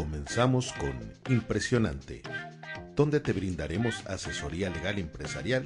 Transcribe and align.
Comenzamos 0.00 0.72
con 0.72 0.94
Impresionante, 1.28 2.22
donde 2.96 3.20
te 3.20 3.34
brindaremos 3.34 4.06
asesoría 4.06 4.70
legal 4.70 4.98
empresarial 4.98 5.64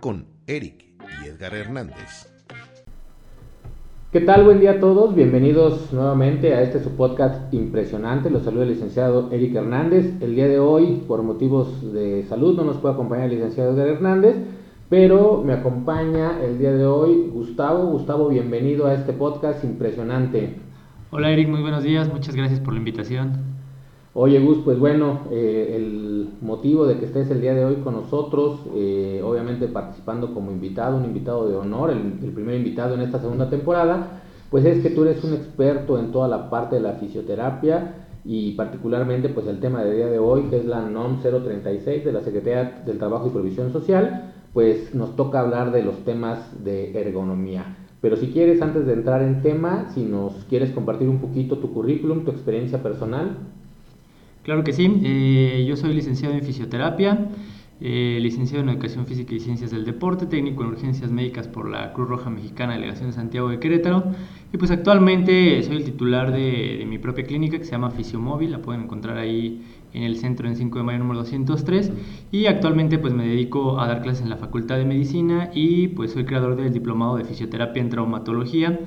con 0.00 0.24
Eric 0.46 0.86
y 1.22 1.28
Edgar 1.28 1.54
Hernández. 1.54 2.32
¿Qué 4.12 4.22
tal? 4.22 4.44
Buen 4.44 4.60
día 4.60 4.70
a 4.70 4.80
todos. 4.80 5.14
Bienvenidos 5.14 5.92
nuevamente 5.92 6.54
a 6.54 6.62
este 6.62 6.82
su 6.82 6.96
podcast 6.96 7.52
impresionante. 7.52 8.30
Los 8.30 8.44
saluda 8.44 8.62
el 8.62 8.70
licenciado 8.70 9.30
Eric 9.30 9.54
Hernández. 9.56 10.22
El 10.22 10.34
día 10.34 10.48
de 10.48 10.58
hoy, 10.58 11.04
por 11.06 11.22
motivos 11.22 11.92
de 11.92 12.24
salud, 12.30 12.56
no 12.56 12.64
nos 12.64 12.78
puede 12.78 12.94
acompañar 12.94 13.26
el 13.26 13.32
licenciado 13.32 13.74
Edgar 13.74 13.88
Hernández, 13.88 14.36
pero 14.88 15.42
me 15.44 15.52
acompaña 15.52 16.42
el 16.42 16.58
día 16.58 16.72
de 16.72 16.86
hoy 16.86 17.28
Gustavo. 17.30 17.84
Gustavo, 17.88 18.30
bienvenido 18.30 18.86
a 18.86 18.94
este 18.94 19.12
podcast 19.12 19.62
impresionante. 19.64 20.54
Hola 21.10 21.30
Eric, 21.30 21.50
muy 21.50 21.60
buenos 21.60 21.84
días. 21.84 22.10
Muchas 22.10 22.34
gracias 22.34 22.60
por 22.60 22.72
la 22.72 22.78
invitación. 22.78 23.55
Oye 24.18 24.40
Gus, 24.40 24.60
pues 24.64 24.78
bueno, 24.78 25.24
eh, 25.30 25.74
el 25.76 26.30
motivo 26.40 26.86
de 26.86 26.96
que 26.98 27.04
estés 27.04 27.30
el 27.30 27.42
día 27.42 27.52
de 27.52 27.66
hoy 27.66 27.74
con 27.84 27.92
nosotros, 27.92 28.60
eh, 28.74 29.20
obviamente 29.22 29.68
participando 29.68 30.32
como 30.32 30.50
invitado, 30.50 30.96
un 30.96 31.04
invitado 31.04 31.46
de 31.46 31.54
honor, 31.54 31.90
el, 31.90 32.32
primer 32.32 32.54
invitado 32.54 32.94
en 32.94 33.02
esta 33.02 33.20
segunda 33.20 33.50
temporada, 33.50 34.22
pues 34.48 34.64
es 34.64 34.82
que 34.82 34.88
tú 34.88 35.02
eres 35.02 35.22
un 35.22 35.34
experto 35.34 35.98
en 35.98 36.12
toda 36.12 36.28
la 36.28 36.48
parte 36.48 36.76
de 36.76 36.80
la 36.80 36.92
fisioterapia 36.92 38.06
y 38.24 38.52
particularmente 38.52 39.28
pues 39.28 39.46
el 39.48 39.60
tema 39.60 39.84
del 39.84 39.96
día 39.96 40.06
de 40.06 40.18
hoy, 40.18 40.44
que 40.44 40.60
es 40.60 40.64
la 40.64 40.80
NOM 40.80 41.20
036 41.20 42.02
de 42.02 42.12
la 42.12 42.22
Secretaría 42.22 42.84
del 42.86 42.96
Trabajo 42.96 43.26
y 43.26 43.32
Provisión 43.32 43.70
Social, 43.70 44.32
pues 44.54 44.94
nos 44.94 45.14
toca 45.14 45.40
hablar 45.40 45.72
de 45.72 45.82
los 45.82 46.04
temas 46.06 46.64
de 46.64 46.98
ergonomía. 46.98 47.76
Pero 48.00 48.16
si 48.16 48.28
quieres, 48.28 48.62
antes 48.62 48.86
de 48.86 48.94
entrar 48.94 49.20
en 49.20 49.42
tema, 49.42 49.90
si 49.92 50.04
nos 50.04 50.32
quieres 50.48 50.70
compartir 50.70 51.06
un 51.06 51.18
poquito 51.18 51.58
tu 51.58 51.74
currículum, 51.74 52.24
tu 52.24 52.30
experiencia 52.30 52.82
personal. 52.82 53.55
Claro 54.46 54.62
que 54.62 54.72
sí, 54.72 55.00
eh, 55.02 55.64
yo 55.68 55.74
soy 55.74 55.92
licenciado 55.92 56.32
en 56.32 56.44
fisioterapia, 56.44 57.30
eh, 57.80 58.20
licenciado 58.22 58.62
en 58.62 58.68
Educación 58.68 59.04
Física 59.04 59.34
y 59.34 59.40
Ciencias 59.40 59.72
del 59.72 59.84
Deporte, 59.84 60.26
técnico 60.26 60.62
en 60.62 60.68
Urgencias 60.68 61.10
Médicas 61.10 61.48
por 61.48 61.68
la 61.68 61.92
Cruz 61.92 62.08
Roja 62.08 62.30
Mexicana, 62.30 62.74
Delegación 62.74 63.08
de 63.08 63.16
Santiago 63.16 63.48
de 63.48 63.58
Querétaro, 63.58 64.04
y 64.52 64.56
pues 64.56 64.70
actualmente 64.70 65.60
soy 65.64 65.78
el 65.78 65.84
titular 65.84 66.30
de, 66.30 66.86
mi 66.88 66.98
propia 66.98 67.24
clínica 67.24 67.58
que 67.58 67.64
se 67.64 67.72
llama 67.72 67.90
Fisiomóvil, 67.90 68.52
la 68.52 68.62
pueden 68.62 68.82
encontrar 68.82 69.18
ahí 69.18 69.62
en 69.92 70.04
el 70.04 70.16
centro 70.16 70.46
en 70.46 70.54
5 70.54 70.78
de 70.78 70.84
mayo 70.84 71.00
número 71.00 71.18
203 71.18 71.90
y 72.30 72.46
actualmente 72.46 73.00
pues 73.00 73.12
me 73.12 73.26
dedico 73.26 73.80
a 73.80 73.88
dar 73.88 74.00
clases 74.00 74.22
en 74.22 74.30
la 74.30 74.36
Facultad 74.36 74.76
de 74.76 74.84
Medicina 74.84 75.50
y 75.54 75.88
pues 75.88 76.12
soy 76.12 76.24
creador 76.24 76.54
del 76.54 76.72
diplomado 76.72 77.16
de 77.16 77.24
fisioterapia 77.24 77.82
en 77.82 77.90
traumatología 77.90 78.78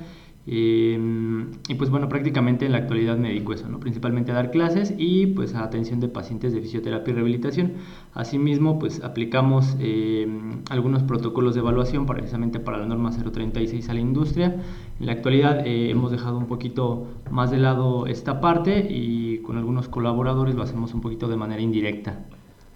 Em, 0.46 1.50
y 1.68 1.74
pues 1.74 1.90
bueno, 1.90 2.08
prácticamente 2.08 2.64
en 2.64 2.72
la 2.72 2.78
actualidad 2.78 3.18
me 3.18 3.28
dedico 3.28 3.52
a 3.52 3.56
eso, 3.56 3.68
¿no? 3.68 3.78
principalmente 3.78 4.32
a 4.32 4.34
dar 4.34 4.50
clases 4.50 4.94
y 4.96 5.26
pues 5.26 5.54
a 5.54 5.62
atención 5.62 6.00
de 6.00 6.08
pacientes 6.08 6.52
de 6.52 6.60
fisioterapia 6.60 7.12
y 7.12 7.14
rehabilitación. 7.14 7.72
Asimismo, 8.14 8.78
pues 8.78 9.04
aplicamos 9.04 9.76
em, 9.80 10.62
algunos 10.70 11.02
protocolos 11.02 11.54
de 11.54 11.60
evaluación 11.60 12.06
precisamente 12.06 12.58
para 12.58 12.78
la 12.78 12.86
norma 12.86 13.10
036 13.10 13.88
a 13.90 13.94
la 13.94 14.00
industria. 14.00 14.56
En 14.98 15.06
la 15.06 15.12
actualidad 15.12 15.66
eh, 15.66 15.90
hemos 15.90 16.10
dejado 16.10 16.38
un 16.38 16.46
poquito 16.46 17.06
más 17.30 17.50
de 17.50 17.58
lado 17.58 18.06
esta 18.06 18.40
parte 18.40 18.86
y 18.90 19.38
con 19.38 19.58
algunos 19.58 19.88
colaboradores 19.88 20.54
lo 20.54 20.62
hacemos 20.62 20.94
un 20.94 21.00
poquito 21.02 21.28
de 21.28 21.36
manera 21.36 21.60
indirecta. 21.60 22.18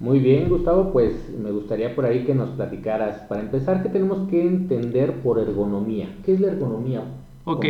Muy 0.01 0.19
bien, 0.19 0.49
Gustavo, 0.49 0.93
pues 0.93 1.33
me 1.41 1.51
gustaría 1.51 1.95
por 1.95 2.05
ahí 2.05 2.25
que 2.25 2.35
nos 2.35 2.51
platicaras, 2.51 3.21
para 3.29 3.41
empezar, 3.41 3.83
¿qué 3.83 3.89
tenemos 3.89 4.29
que 4.29 4.45
entender 4.45 5.23
por 5.23 5.39
ergonomía? 5.39 6.09
¿Qué 6.25 6.35
es 6.35 6.41
la 6.41 6.49
ergonomía? 6.49 7.05
Ok. 7.45 7.67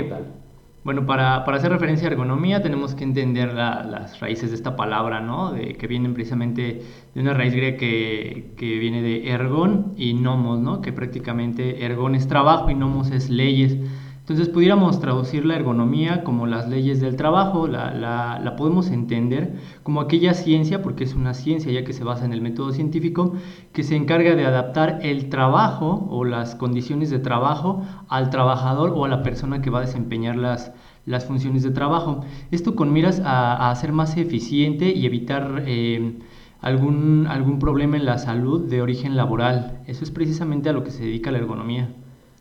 Bueno, 0.85 1.07
para, 1.07 1.37
hacer 1.37 1.73
referencia 1.73 2.07
a 2.09 2.11
ergonomía 2.11 2.63
tenemos 2.63 2.95
que 2.95 3.05
entender 3.05 3.55
las 3.55 4.21
raíces 4.21 4.51
de 4.51 4.57
esta 4.57 4.77
palabra, 4.77 5.21
¿no? 5.21 5.53
De, 5.53 5.75
que 5.77 5.87
vienen 5.87 6.13
precisamente 6.13 6.83
de 7.15 7.21
una 7.21 7.33
raíz 7.33 7.55
griega 7.55 7.79
que, 7.79 8.53
que, 8.57 8.79
viene 8.79 9.01
de 9.01 9.31
ergon 9.31 9.93
y 9.97 10.13
nomos, 10.13 10.61
¿no? 10.61 10.83
Que 10.83 10.93
prácticamente 10.93 11.87
ergon 11.87 12.15
es 12.15 12.29
trabajo 12.29 12.71
y 12.71 12.75
nomos 12.75 13.11
es 13.11 13.31
leyes. 13.31 13.79
Entonces 14.25 14.49
pudiéramos 14.49 15.01
traducir 15.01 15.45
la 15.45 15.55
ergonomía 15.55 16.25
como 16.25 16.47
las 16.47 16.67
leyes 16.67 16.99
del 16.99 17.15
trabajo, 17.15 17.69
la, 17.69 17.93
la, 17.93 18.57
podemos 18.57 18.89
entender 18.91 19.57
como 19.83 20.01
aquella 20.01 20.33
ciencia, 20.33 20.81
porque 20.81 21.05
es 21.05 21.15
una 21.15 21.35
ciencia 21.35 21.71
ya 21.71 21.85
que 21.85 21.93
se 21.93 22.05
basa 22.05 22.25
en 22.25 22.33
el 22.33 22.41
método 22.41 22.73
científico, 22.73 23.35
que 23.75 23.83
se 23.83 23.97
encarga 23.97 24.35
de 24.35 24.47
adaptar 24.47 25.01
el 25.03 25.29
trabajo 25.29 26.09
o 26.09 26.25
las 26.25 26.55
condiciones 26.55 27.11
de 27.11 27.19
trabajo 27.19 27.83
al 28.09 28.31
trabajador 28.31 28.95
o 28.97 29.05
a 29.05 29.09
la 29.09 29.23
persona 29.23 29.61
que 29.61 29.69
va 29.69 29.81
a 29.81 29.83
desempeñar 29.83 30.37
las, 30.37 30.73
las 31.05 31.27
funciones 31.27 31.63
de 31.63 31.73
trabajo. 31.73 32.25
Esto 32.51 32.75
con 32.77 32.95
miras 32.95 33.21
a, 33.21 33.69
a 33.69 33.75
ser 33.77 33.93
más 33.93 34.17
eficiente 34.17 34.91
y 34.91 35.05
evitar... 35.05 35.65
Eh, 35.67 36.19
algún, 36.63 37.27
algún 37.29 37.59
problema 37.59 37.99
en 37.99 38.07
la 38.07 38.17
salud 38.17 38.71
de 38.71 38.81
origen 38.81 39.19
laboral. 39.19 39.83
Eso 39.87 40.03
es 40.03 40.11
precisamente 40.11 40.71
a 40.71 40.73
lo 40.73 40.83
que 40.83 40.93
se 40.93 41.05
dedica 41.05 41.31
la 41.31 41.37
ergonomía. 41.37 41.91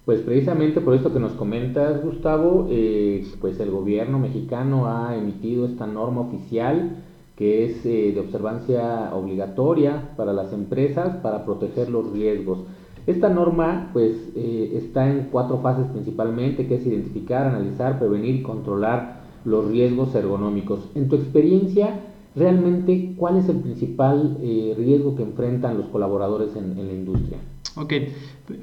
Pues 0.05 0.19
precisamente 0.19 0.81
por 0.81 0.95
esto 0.95 1.13
que 1.13 1.19
nos 1.21 1.31
comentas, 1.31 2.03
Gustavo, 2.03 2.67
eh, 2.69 3.25
pues 3.39 3.57
el 3.61 3.71
gobierno 3.71 4.19
mexicano 4.19 4.87
ha 4.87 5.15
emitido 5.15 5.65
esta 5.65 5.87
norma 5.87 6.19
oficial 6.19 6.97
que 7.37 7.63
es 7.63 7.85
eh, 7.85 8.11
de 8.13 8.19
observancia 8.19 9.11
obligatoria 9.13 10.13
para 10.17 10.33
las 10.33 10.51
empresas 10.51 11.15
para 11.23 11.45
proteger 11.45 11.89
los 11.89 12.11
riesgos. 12.11 12.59
Esta 13.07 13.29
norma 13.29 13.91
pues 13.93 14.29
eh, 14.35 14.73
está 14.75 15.09
en 15.09 15.29
cuatro 15.31 15.59
fases 15.59 15.85
principalmente, 15.93 16.67
que 16.67 16.75
es 16.75 16.85
identificar, 16.85 17.47
analizar, 17.47 17.97
prevenir 17.97 18.35
y 18.35 18.43
controlar 18.43 19.21
los 19.45 19.69
riesgos 19.69 20.13
ergonómicos. 20.15 20.89
En 20.95 21.07
tu 21.07 21.15
experiencia, 21.15 22.01
realmente, 22.35 23.13
¿cuál 23.15 23.37
es 23.37 23.47
el 23.47 23.57
principal 23.57 24.37
riesgo 24.41 25.15
que 25.15 25.23
enfrentan 25.23 25.77
los 25.77 25.87
colaboradores 25.87 26.55
en 26.57 26.75
la 26.75 26.93
industria? 26.93 27.37
Ok, 27.75 27.93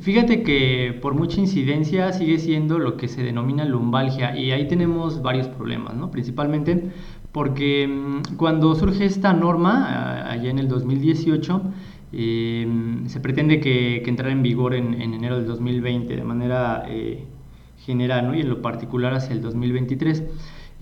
fíjate 0.01 0.45
que 0.45 0.97
por 1.03 1.15
mucha 1.15 1.41
incidencia 1.41 2.13
sigue 2.13 2.39
siendo 2.39 2.79
lo 2.79 2.97
que 2.97 3.09
se 3.09 3.25
denomina 3.25 3.65
lumbalgia 3.65 4.39
y 4.39 4.53
ahí 4.53 4.69
tenemos 4.69 5.21
varios 5.21 5.49
problemas, 5.49 5.97
¿no? 5.97 6.13
Principalmente 6.13 6.93
porque 7.33 7.89
mm, 7.89 8.37
cuando 8.37 8.75
surge 8.75 9.05
esta 9.05 9.33
norma, 9.33 10.31
allá 10.31 10.51
en 10.51 10.59
el 10.59 10.69
2018, 10.69 11.63
em, 12.13 13.09
se 13.09 13.21
pretende 13.21 13.61
que, 13.61 14.03
que, 14.05 14.11
entrara 14.11 14.33
en 14.33 14.43
vigor 14.43 14.75
en, 14.75 14.95
enero 14.95 15.37
del 15.37 15.47
2020 15.47 16.17
de 16.17 16.25
manera 16.25 16.85
eh, 16.89 17.25
general 17.79 18.29
¿no? 18.29 18.35
y 18.35 18.41
en 18.41 18.49
lo 18.49 18.63
particular 18.63 19.15
hacia 19.15 19.33
el 19.33 19.43
2023. 19.43 20.25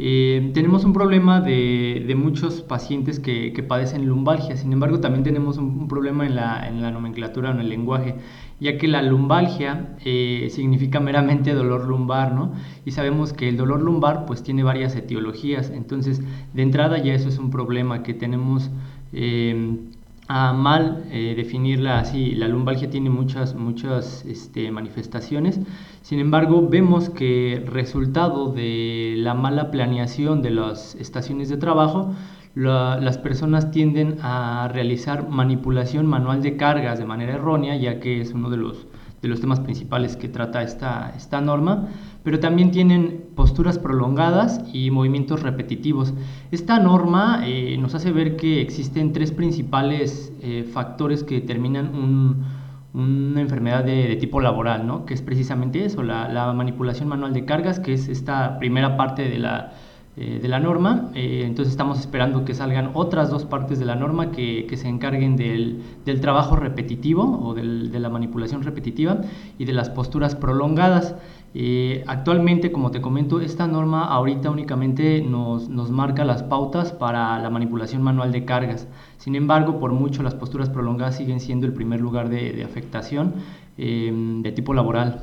Eh, 0.00 0.52
tenemos 0.54 0.84
un 0.84 0.92
problema 0.92 1.40
de, 1.40 2.14
muchos 2.16 2.62
pacientes 2.62 3.18
que, 3.18 3.64
padecen 3.66 4.06
lumbalgia, 4.06 4.56
sin 4.56 4.72
embargo 4.72 5.00
también 5.00 5.24
tenemos 5.24 5.58
un, 5.58 5.88
problema 5.88 6.24
en 6.24 6.36
la, 6.36 6.90
nomenclatura 6.92 7.50
o 7.50 7.52
en 7.52 7.60
el 7.60 7.68
lenguaje, 7.68 8.14
ya 8.60 8.78
que 8.78 8.86
la 8.86 9.02
lumbalgia 9.02 9.96
eh, 10.04 10.48
significa 10.50 11.00
meramente 11.00 11.52
dolor 11.52 11.86
lumbar, 11.86 12.32
¿no? 12.32 12.52
Y 12.84 12.92
sabemos 12.92 13.32
que 13.32 13.48
el 13.48 13.56
dolor 13.56 13.82
lumbar 13.82 14.24
pues 14.24 14.42
tiene 14.44 14.62
varias 14.62 14.94
etiologías, 14.94 15.70
entonces 15.70 16.22
de 16.54 16.62
entrada 16.62 16.98
ya 16.98 17.14
eso 17.14 17.28
es 17.28 17.38
un 17.38 17.50
problema 17.50 18.02
que 18.02 18.14
tenemos... 18.14 18.70
Eh, 19.12 19.78
a 20.28 20.52
mal 20.52 21.04
eh, 21.10 21.34
definirla 21.34 21.98
así. 21.98 22.34
La 22.34 22.48
lumbalgia 22.48 22.90
tiene 22.90 23.08
muchas, 23.10 23.54
muchas 23.54 24.24
este, 24.26 24.70
manifestaciones. 24.70 25.58
Sin 26.02 26.20
embargo, 26.20 26.68
vemos 26.68 27.08
que 27.08 27.64
resultado 27.66 28.52
de 28.52 29.14
la 29.16 29.34
mala 29.34 29.70
planeación 29.70 30.42
de 30.42 30.50
las 30.50 30.94
estaciones 30.96 31.48
de 31.48 31.56
trabajo, 31.56 32.14
las 32.54 33.18
personas 33.18 33.70
tienden 33.70 34.18
a 34.20 34.68
realizar 34.72 35.28
manipulación 35.28 36.06
manual 36.06 36.42
de 36.42 36.56
cargas 36.56 36.98
de 36.98 37.04
manera 37.04 37.34
errónea, 37.34 37.76
ya 37.76 38.00
que 38.00 38.20
es 38.20 38.32
uno 38.32 38.50
de 38.50 38.56
los 38.56 38.86
de 39.22 39.28
los 39.28 39.40
temas 39.40 39.60
principales 39.60 40.16
que 40.16 40.28
trata 40.28 40.62
esta, 40.62 41.12
esta 41.16 41.40
norma, 41.40 41.88
pero 42.28 42.40
también 42.40 42.70
tienen 42.70 43.24
posturas 43.34 43.78
prolongadas 43.78 44.60
y 44.70 44.90
movimientos 44.90 45.42
repetitivos. 45.42 46.12
Esta 46.50 46.78
norma 46.78 47.40
eh, 47.46 47.78
nos 47.80 47.94
hace 47.94 48.12
ver 48.12 48.36
que 48.36 48.60
existen 48.60 49.14
tres 49.14 49.32
principales 49.32 50.30
eh, 50.42 50.68
factores 50.70 51.24
que 51.24 51.36
determinan 51.36 52.44
una 52.92 53.40
enfermedad 53.40 53.82
de, 53.82 54.14
tipo 54.16 54.42
laboral, 54.42 54.86
¿no? 54.86 55.06
que 55.06 55.14
es 55.14 55.22
precisamente 55.22 55.86
eso, 55.86 56.02
la, 56.02 56.28
la 56.28 56.52
manipulación 56.52 57.08
manual 57.08 57.32
de 57.32 57.46
cargas, 57.46 57.80
que 57.80 57.94
es 57.94 58.08
esta 58.08 58.58
primera 58.58 58.98
parte 58.98 59.26
de 59.26 59.38
la 59.38 59.72
eh, 60.20 60.40
de 60.42 60.48
la 60.48 60.58
norma. 60.58 61.12
Eh, 61.14 61.42
entonces 61.44 61.70
estamos 61.70 62.00
esperando 62.00 62.44
que 62.44 62.52
salgan 62.52 62.90
otras 62.94 63.30
dos 63.30 63.44
partes 63.44 63.78
de 63.78 63.84
la 63.84 63.94
norma 63.94 64.32
que, 64.32 64.66
que 64.66 64.76
se 64.76 64.88
encarguen 64.88 65.36
del, 65.36 65.80
del, 66.04 66.20
trabajo 66.20 66.56
repetitivo 66.56 67.38
o 67.40 67.54
del, 67.54 67.92
de 67.92 68.00
la 68.00 68.08
manipulación 68.08 68.64
repetitiva 68.64 69.20
y 69.58 69.64
de 69.64 69.72
las 69.72 69.90
posturas 69.90 70.34
prolongadas. 70.34 71.14
Eh, 71.54 72.04
actualmente, 72.06 72.70
como 72.70 72.90
te 72.90 73.00
comento, 73.00 73.40
esta 73.40 73.66
norma 73.66 74.04
ahorita 74.04 74.50
únicamente 74.50 75.22
nos, 75.22 75.68
nos, 75.68 75.90
marca 75.90 76.24
las 76.24 76.42
pautas 76.42 76.92
para 76.92 77.38
la 77.38 77.50
manipulación 77.50 78.02
manual 78.02 78.32
de 78.32 78.44
cargas. 78.44 78.86
Sin 79.16 79.34
embargo, 79.34 79.80
por 79.80 79.92
mucho 79.92 80.22
las 80.22 80.34
posturas 80.34 80.68
prolongadas 80.68 81.16
siguen 81.16 81.40
siendo 81.40 81.66
el 81.66 81.72
primer 81.72 82.00
lugar 82.00 82.28
de, 82.28 82.62
afectación 82.62 83.34
de 83.76 84.52
tipo 84.54 84.74
laboral. 84.74 85.20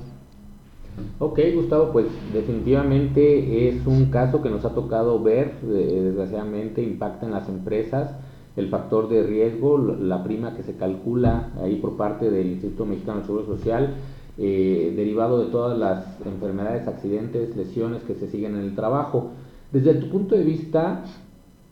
Ok, 1.19 1.39
Gustavo, 1.53 1.91
pues 1.91 2.07
definitivamente 2.33 3.67
es 3.67 3.85
un 3.85 4.05
caso 4.05 4.41
que 4.41 4.49
nos 4.49 4.63
ha 4.65 4.73
tocado 4.73 5.21
ver, 5.21 5.55
eh, 5.63 6.01
desgraciadamente 6.05 6.81
impacta 6.81 7.25
en 7.25 7.33
las 7.33 7.49
empresas 7.49 8.15
el 8.55 8.69
factor 8.69 9.09
de 9.09 9.23
riesgo, 9.23 9.77
la 9.77 10.23
prima 10.23 10.55
que 10.55 10.63
se 10.63 10.75
calcula 10.75 11.51
ahí 11.61 11.75
por 11.75 11.97
parte 11.97 12.31
del 12.31 12.47
Instituto 12.47 12.85
Mexicano 12.85 13.19
de 13.19 13.25
Seguro 13.25 13.45
Social, 13.45 13.95
eh, 14.37 14.93
derivado 14.95 15.39
de 15.39 15.51
todas 15.51 15.77
las 15.77 16.05
enfermedades, 16.25 16.87
accidentes, 16.87 17.55
lesiones 17.55 18.03
que 18.03 18.15
se 18.15 18.27
siguen 18.27 18.55
en 18.55 18.61
el 18.61 18.75
trabajo. 18.75 19.31
Desde 19.71 19.93
tu 19.95 20.09
punto 20.09 20.35
de 20.35 20.43
vista, 20.43 21.05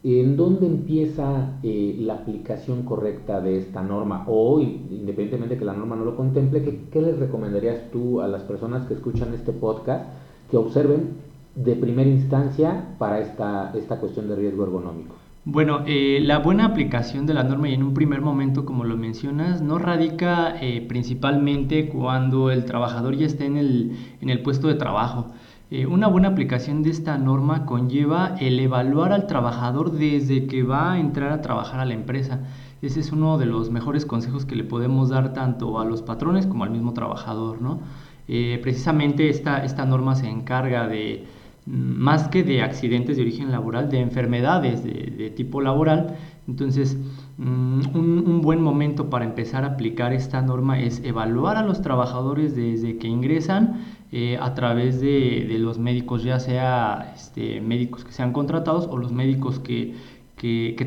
¿en 0.04 0.38
dónde 0.38 0.68
empieza 0.68 1.60
eh, 1.62 1.98
la 2.00 2.16
aplicación 2.16 2.84
correcta 2.84 3.42
de 3.42 3.58
esta 3.58 3.82
norma? 3.82 4.26
O, 4.28 4.60
independientemente 4.60 5.58
que 5.58 5.66
la 5.66 5.74
norma 5.74 5.96
no 5.96 6.06
lo 6.06 6.16
contemple, 6.16 6.64
¿qué, 6.64 6.80
¿qué, 6.92 7.02
les 7.02 7.20
recomendarías 7.20 7.92
tú 7.92 8.22
a 8.22 8.28
las 8.28 8.44
personas 8.44 8.88
que 8.88 8.94
escuchan 8.94 9.34
este 9.34 9.52
podcast 9.52 10.06
que 10.50 10.58
observen 10.58 11.10
de 11.56 11.76
primera 11.76 12.10
instancia 12.10 12.96
para 12.98 13.20
esta, 13.20 13.74
esta 13.76 14.00
cuestión 14.00 14.30
de 14.30 14.36
riesgo 14.36 14.64
ergonómico? 14.64 15.23
Bueno, 15.46 15.84
eh, 15.86 16.20
la 16.22 16.40
buena 16.40 16.64
aplicación 16.64 17.26
de 17.26 17.34
la 17.34 17.44
norma 17.44 17.68
y 17.68 17.74
en 17.74 17.84
un 17.84 17.94
primer 17.94 18.22
momento, 18.22 18.64
como 18.64 18.86
lo 18.86 18.96
mencionas, 18.96 19.62
no 19.62 19.78
radica 19.78 20.56
eh, 20.62 20.80
principalmente 20.88 21.90
cuando 21.90 22.50
el 22.50 22.64
trabajador 22.64 23.18
ya 23.18 23.26
esté 23.26 23.46
en 23.46 23.58
el, 23.58 23.98
en 24.22 24.30
el 24.30 24.42
puesto 24.42 24.70
de 24.70 24.76
trabajo. 24.76 25.34
Eh, 25.70 25.86
una 25.86 26.08
buena 26.08 26.30
aplicación 26.30 26.82
de 26.82 26.92
esta 26.92 27.18
norma 27.18 27.66
conlleva 27.66 28.36
el 28.40 28.58
evaluar 28.58 29.12
al 29.12 29.28
trabajador 29.28 29.92
desde 29.92 30.48
que 30.48 30.64
va 30.64 30.94
a 30.94 31.00
entrar 31.00 31.34
a 31.34 31.42
trabajar 31.42 31.82
a 31.82 31.86
la 31.86 31.94
empresa. 31.94 32.40
Ese 32.82 33.02
es 33.02 33.12
uno 33.12 33.38
de 33.38 33.46
los 33.46 33.70
mejores 33.70 34.06
consejos 34.06 34.46
que 34.46 34.56
le 34.56 34.64
podemos 34.64 35.10
dar 35.10 35.34
tanto 35.34 35.78
a 35.78 35.84
los 35.84 36.02
patrones 36.02 36.48
como 36.48 36.64
al 36.64 36.72
mismo 36.72 36.94
trabajador. 36.94 37.62
¿no? 37.62 37.82
precisamente 38.26 39.28
esta, 39.28 39.66
esta 39.66 39.86
norma 39.86 40.16
se 40.16 40.30
encarga 40.30 40.88
de 40.88 41.26
más 41.66 42.28
que 42.28 42.44
de 42.44 42.62
accidentes 42.62 43.16
de 43.16 43.24
origen 43.24 43.52
laboral, 43.52 43.90
de 43.90 44.00
enfermedades 44.00 44.84
de, 44.84 45.32
tipo 45.36 45.62
laboral. 45.62 46.18
Entonces, 46.48 46.98
mm, 47.38 47.96
un, 47.96 48.42
buen 48.42 48.62
momento 48.62 49.10
para 49.10 49.24
empezar 49.26 49.64
a 49.64 49.68
aplicar 49.68 50.14
esta 50.14 50.42
norma 50.42 50.80
es 50.80 51.02
evaluar 51.04 51.56
a 51.56 51.64
los 51.64 51.82
trabajadores 51.82 52.56
desde 52.56 52.98
que 52.98 53.08
ingresan 53.08 53.86
eh, 54.12 54.38
a 54.42 54.54
través 54.54 55.00
de, 55.00 55.56
los 55.60 55.80
médicos, 55.80 56.24
ya 56.24 56.40
sea 56.40 57.14
este, 57.16 57.62
médicos 57.62 58.04
que 58.04 58.12
sean 58.12 58.34
contratados 58.34 58.88
o 58.88 58.98
los 58.98 59.12
médicos 59.12 59.60
que, 59.60 59.96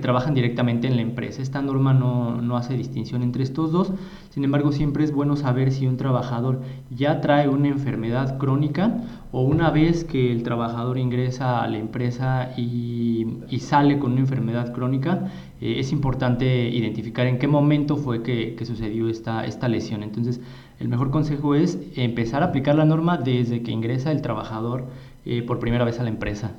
trabajan 0.02 0.34
directamente 0.34 0.87
en 0.87 0.96
la 0.96 1.02
empresa. 1.02 1.40
Esta 1.40 1.62
norma 1.62 1.94
no, 1.94 2.43
no, 2.43 2.58
hace 2.58 2.76
distinción 2.76 3.23
entre 3.23 3.43
estos 3.43 3.73
dos, 3.73 3.90
sin 4.37 4.44
embargo 4.44 4.71
siempre 4.71 5.03
es 5.03 5.12
bueno 5.12 5.35
saber 5.35 5.73
si 5.73 5.87
un 5.87 5.97
trabajador 5.97 6.61
ya 6.91 7.23
trae 7.23 7.49
una 7.49 7.69
enfermedad 7.69 8.37
crónica 8.37 8.99
o 9.33 9.41
una 9.41 9.71
vez 9.71 10.05
que 10.05 10.31
el 10.31 10.43
trabajador 10.43 10.99
ingresa 10.99 11.62
a 11.62 11.69
la 11.69 11.79
empresa 11.79 12.50
y, 12.55 13.38
sale 13.61 13.99
con 13.99 14.12
una 14.12 14.21
enfermedad 14.21 14.75
crónica, 14.75 15.33
eh, 15.62 15.77
es 15.79 15.91
importante 15.91 16.69
identificar 16.69 17.27
en 17.27 17.38
qué 17.38 17.49
momento 17.49 17.97
fue 17.97 18.23
que, 18.23 18.55
que 18.56 18.67
sucedió 18.67 19.09
esta, 19.09 19.47
esta 19.47 19.69
lesión. 19.69 20.03
Entonces, 20.03 20.43
el 20.81 20.88
mejor 20.88 21.11
consejo 21.11 21.55
es 21.55 21.79
empezar 21.97 22.43
a 22.43 22.47
aplicar 22.49 22.75
la 22.75 22.85
norma 22.85 23.17
desde 23.17 23.62
que 23.62 23.73
ingresa 23.73 24.12
el 24.12 24.21
trabajador 24.21 24.85
eh, 25.25 25.41
por 25.44 25.61
primera 25.61 25.87
vez 25.87 25.99
a 25.99 26.03
la 26.03 26.11
empresa. 26.11 26.50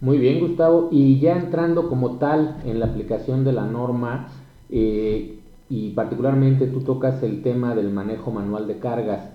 Muy 0.00 0.16
bien, 0.16 0.40
Gustavo. 0.40 0.88
Y 0.90 1.20
ya 1.20 1.36
entrando 1.36 1.90
como 1.90 2.12
tal 2.12 2.56
en 2.64 2.80
la 2.80 2.86
aplicación 2.86 3.44
de 3.44 3.52
la 3.52 3.66
norma, 3.66 4.28
eh, 4.70 5.37
y 5.70 5.90
particularmente 5.90 6.66
tú 6.66 6.80
tocas 6.80 7.22
el 7.22 7.42
tema 7.42 7.74
del 7.74 7.90
manejo 7.90 8.30
manual 8.30 8.66
de 8.66 8.78
cargas, 8.78 9.30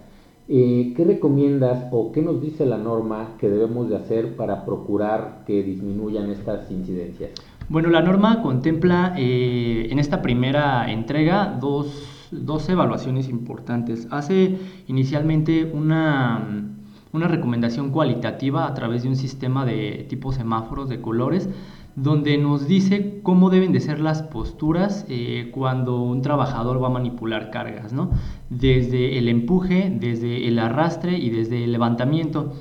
eh, 0.48 0.94
¿qué 0.96 1.06
recomiendas 1.06 1.88
o 1.92 2.12
qué 2.12 2.22
nos 2.22 2.42
dice 2.42 2.66
la 2.66 2.78
norma 2.78 3.36
que 3.40 3.50
debemos 3.50 3.90
de 3.90 3.96
hacer 3.96 4.36
para 4.36 4.66
procurar 4.66 5.44
que 5.46 5.64
disminuyan 5.64 6.30
estas 6.30 6.70
incidencias? 6.72 7.32
Bueno, 7.70 7.90
la 7.90 8.02
norma 8.02 8.42
contempla 8.42 9.14
eh, 9.18 9.88
en 9.90 10.00
esta 10.00 10.22
primera 10.22 10.92
entrega 10.92 11.58
dos, 11.62 12.30
dos 12.32 12.68
evaluaciones 12.68 13.30
importantes. 13.30 14.08
Hace 14.12 14.58
inicialmente 14.88 15.72
una 15.74 16.74
una 17.14 17.28
recomendación 17.28 17.92
cualitativa 17.92 18.68
a 18.68 18.74
través 18.74 19.04
de 19.04 19.10
un 19.10 19.16
sistema 19.16 19.66
de 19.66 20.08
tipo 20.10 20.34
semáforos 20.34 20.90
de 20.90 21.00
colores 21.00 21.48
donde 21.96 22.38
nos 22.38 22.68
dice 22.68 23.20
cómo 23.22 23.50
deben 23.50 23.72
de 23.72 23.80
ser 23.80 24.00
las 24.00 24.24
posturas 24.24 25.06
eh, 25.10 25.50
cuando 25.54 26.02
un 26.02 26.22
trabajador 26.22 26.82
va 26.82 26.88
a 26.88 26.92
manipular 26.92 27.52
cargas, 27.52 27.94
¿no? 27.94 28.10
Desde 28.50 29.18
el 29.20 29.28
empuje, 29.28 29.96
desde 30.00 30.48
el 30.48 30.58
arrastre 30.60 31.18
y 31.18 31.30
desde 31.30 31.64
el 31.64 31.72
levantamiento. 31.72 32.54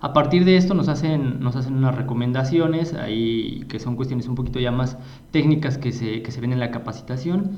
A 0.00 0.12
partir 0.12 0.44
de 0.44 0.58
esto 0.58 0.74
nos 0.74 0.88
hacen, 0.88 1.40
nos 1.40 1.56
hacen 1.56 1.74
unas 1.74 1.94
recomendaciones, 1.94 2.92
ahí 2.92 3.64
que 3.68 3.78
son 3.78 3.96
cuestiones 3.96 4.28
un 4.28 4.34
poquito 4.34 4.60
ya 4.60 4.70
más 4.70 4.98
técnicas 5.30 5.78
que 5.78 5.92
se, 5.92 6.20
que 6.20 6.30
se 6.30 6.42
ven 6.42 6.52
en 6.52 6.60
la 6.60 6.70
capacitación. 6.70 7.52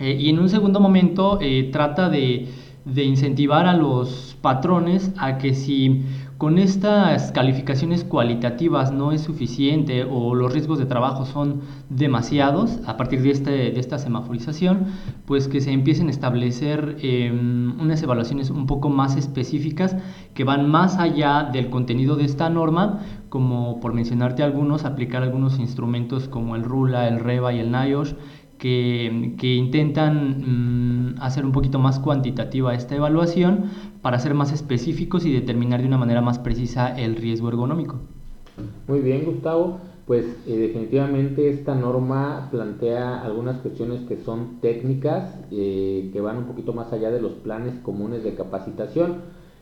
Eh, 0.00 0.16
y 0.18 0.30
en 0.30 0.40
un 0.40 0.48
segundo 0.48 0.80
momento 0.80 1.38
eh, 1.40 1.70
trata 1.72 2.08
de 2.08 2.48
de 2.94 3.04
incentivar 3.04 3.66
a 3.66 3.74
los 3.74 4.36
patrones 4.40 5.12
a 5.18 5.38
que 5.38 5.54
si 5.54 6.02
con 6.38 6.56
estas 6.58 7.32
calificaciones 7.32 8.04
cualitativas 8.04 8.92
no 8.92 9.10
es 9.10 9.22
suficiente 9.22 10.04
o 10.04 10.36
los 10.36 10.52
riesgos 10.52 10.78
de 10.78 10.86
trabajo 10.86 11.26
son 11.26 11.62
demasiados 11.90 12.78
a 12.86 12.96
partir 12.96 13.22
de, 13.22 13.32
este, 13.32 13.50
de 13.50 13.80
esta 13.80 13.98
semaforización, 13.98 14.86
pues 15.26 15.48
que 15.48 15.60
se 15.60 15.72
empiecen 15.72 16.06
a 16.06 16.10
establecer 16.10 16.96
em, 17.02 17.80
unas 17.80 18.00
evaluaciones 18.04 18.50
un 18.50 18.66
poco 18.66 18.88
más 18.88 19.16
específicas 19.16 19.96
que 20.32 20.44
van 20.44 20.70
más 20.70 20.98
allá 20.98 21.42
del 21.52 21.70
contenido 21.70 22.14
de 22.14 22.26
esta 22.26 22.48
norma, 22.48 23.00
como 23.30 23.80
por 23.80 23.92
mencionarte 23.92 24.44
algunos, 24.44 24.84
aplicar 24.84 25.24
algunos 25.24 25.58
instrumentos 25.58 26.28
como 26.28 26.54
el 26.54 26.62
RULA, 26.62 27.08
el 27.08 27.18
REBA 27.18 27.52
y 27.54 27.58
el 27.58 27.72
NIOSH, 27.72 28.14
que, 28.58 29.34
que 29.38 29.54
intentan 29.54 31.14
mm, 31.14 31.22
hacer 31.22 31.44
un 31.44 31.52
poquito 31.52 31.78
más 31.78 31.98
cuantitativa 31.98 32.74
esta 32.74 32.96
evaluación 32.96 33.70
para 34.02 34.18
ser 34.18 34.34
más 34.34 34.52
específicos 34.52 35.24
y 35.24 35.32
determinar 35.32 35.80
de 35.80 35.86
una 35.86 35.98
manera 35.98 36.20
más 36.20 36.38
precisa 36.38 36.98
el 36.98 37.16
riesgo 37.16 37.48
ergonómico. 37.48 38.00
Muy 38.86 39.00
bien, 39.00 39.24
Gustavo. 39.24 39.78
Pues 40.06 40.24
eh, 40.46 40.56
definitivamente 40.56 41.50
esta 41.50 41.74
norma 41.74 42.48
plantea 42.50 43.20
algunas 43.20 43.58
cuestiones 43.58 44.00
que 44.08 44.16
son 44.16 44.58
técnicas, 44.62 45.38
eh, 45.50 46.08
que 46.14 46.20
van 46.22 46.38
un 46.38 46.44
poquito 46.44 46.72
más 46.72 46.90
allá 46.94 47.10
de 47.10 47.20
los 47.20 47.32
planes 47.32 47.74
comunes 47.82 48.24
de 48.24 48.34
capacitación. 48.34 49.16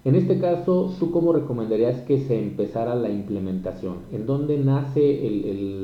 En 0.04 0.14
este 0.14 0.38
caso, 0.38 0.94
¿tú 1.00 1.10
cómo 1.10 1.32
recomendarías 1.32 2.02
que 2.02 2.20
se 2.20 2.40
empezara 2.40 2.94
la 2.94 3.10
implementación? 3.10 3.96
¿En 4.12 4.24
dónde 4.24 4.56
nace 4.56 5.20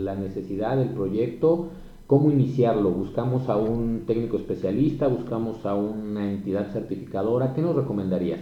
la 0.04 0.14
necesidad 0.14 0.76
del 0.76 0.90
proyecto? 0.90 1.70
¿Cómo 2.12 2.31
iniciarlo? 2.31 2.90
¿Buscamos 2.90 3.48
a 3.48 3.56
un 3.56 4.02
técnico 4.06 4.36
especialista? 4.36 5.06
¿Buscamos 5.06 5.64
a 5.64 5.74
una 5.74 6.31
entidad 6.31 6.70
certificadora? 6.70 7.54
¿Qué 7.54 7.62
nos 7.62 7.74
recomendarías? 7.74 8.38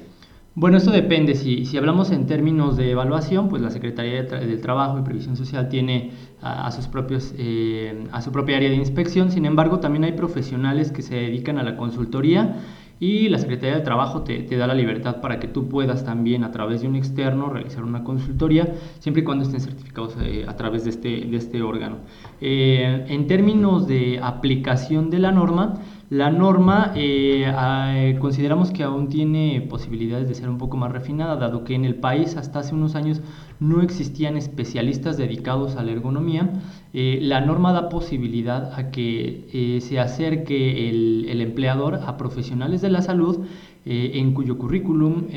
Bueno, 0.57 0.79
esto 0.79 0.91
depende. 0.91 1.37
Si, 1.37 1.65
si 1.65 1.79
hablamos 1.79 2.11
en 2.11 2.27
términos 2.27 2.77
de 2.77 2.91
evaluación, 2.91 3.49
pues 3.49 3.63
la 3.63 3.71
Secretaría 3.71 4.25
del 4.25 4.61
Trabajo 4.61 4.99
y 4.99 5.03
Previsión 5.03 5.37
Social 5.37 5.69
tiene 5.69 6.11
a, 6.43 6.69
sus 6.73 6.89
propios, 6.89 7.33
eh, 7.39 8.09
a 8.11 8.21
su 8.23 8.33
propia 8.33 8.57
área 8.57 8.71
de 8.71 8.75
inspección. 8.75 9.31
Sin 9.31 9.45
embargo, 9.45 9.79
también 9.79 10.03
hay 10.03 10.13
profesionales 10.15 10.91
que 10.91 11.03
se 11.03 11.15
dedican 11.15 11.57
a 11.57 11.63
la 11.63 11.77
consultoría 11.77 12.57
y 13.01 13.31
la 13.31 13.39
Secretaría 13.39 13.77
del 13.77 13.83
Trabajo 13.83 14.23
te, 14.23 14.45
da 14.45 14.67
la 14.67 14.75
libertad 14.75 15.23
para 15.23 15.41
que 15.41 15.49
tú 15.49 15.69
puedas 15.69 16.05
también 16.05 16.45
a 16.45 16.53
través 16.53 16.83
de 16.83 16.89
un 16.89 16.97
externo 16.97 17.49
realizar 17.49 17.83
una 17.83 18.05
consultoría, 18.05 18.75
siempre 18.99 19.23
y 19.23 19.25
cuando 19.25 19.45
estén 19.45 19.61
certificados 19.61 20.17
eh, 20.23 20.45
a 20.47 20.55
través 20.55 20.85
de 20.85 20.91
este, 20.91 21.09
de 21.09 21.37
este 21.37 21.63
órgano. 21.63 21.97
Eh, 22.43 23.07
en 23.09 23.27
términos 23.27 23.89
de 23.89 24.21
aplicación 24.23 25.09
de 25.09 25.19
la 25.19 25.33
norma, 25.33 25.81
la 26.11 26.29
norma 26.29 26.93
eh, 26.97 28.17
consideramos 28.19 28.73
que 28.73 28.83
aún 28.83 29.09
tiene 29.09 29.65
posibilidades 29.71 30.27
de 30.27 30.35
ser 30.35 30.49
un 30.49 30.59
poco 30.59 30.77
más 30.77 30.91
refinada, 30.91 31.37
dado 31.37 31.63
que 31.63 31.77
en 31.77 31.85
el 31.85 31.95
país 31.95 32.37
hasta 32.37 32.59
hace 32.59 32.75
unos 32.75 32.97
años 32.97 33.21
no 33.61 33.81
existían 33.81 34.37
especialistas 34.37 35.17
dedicados 35.17 35.77
a 35.77 35.85
la 35.85 35.93
ergonomía. 35.93 36.51
Eh, 36.93 37.21
la 37.23 37.41
norma 37.41 37.73
da 37.73 37.89
posibilidad 37.89 38.75
a 38.77 38.91
que 38.91 39.47
eh, 39.53 39.81
se 39.83 40.01
acerque 40.01 40.89
el, 40.89 41.41
empleador 41.41 42.01
a 42.05 42.17
profesionales 42.17 42.81
de 42.81 42.91
la 42.91 43.03
salud 43.03 43.47
en 43.87 44.35
cuyo 44.35 44.59
currículum 44.59 45.29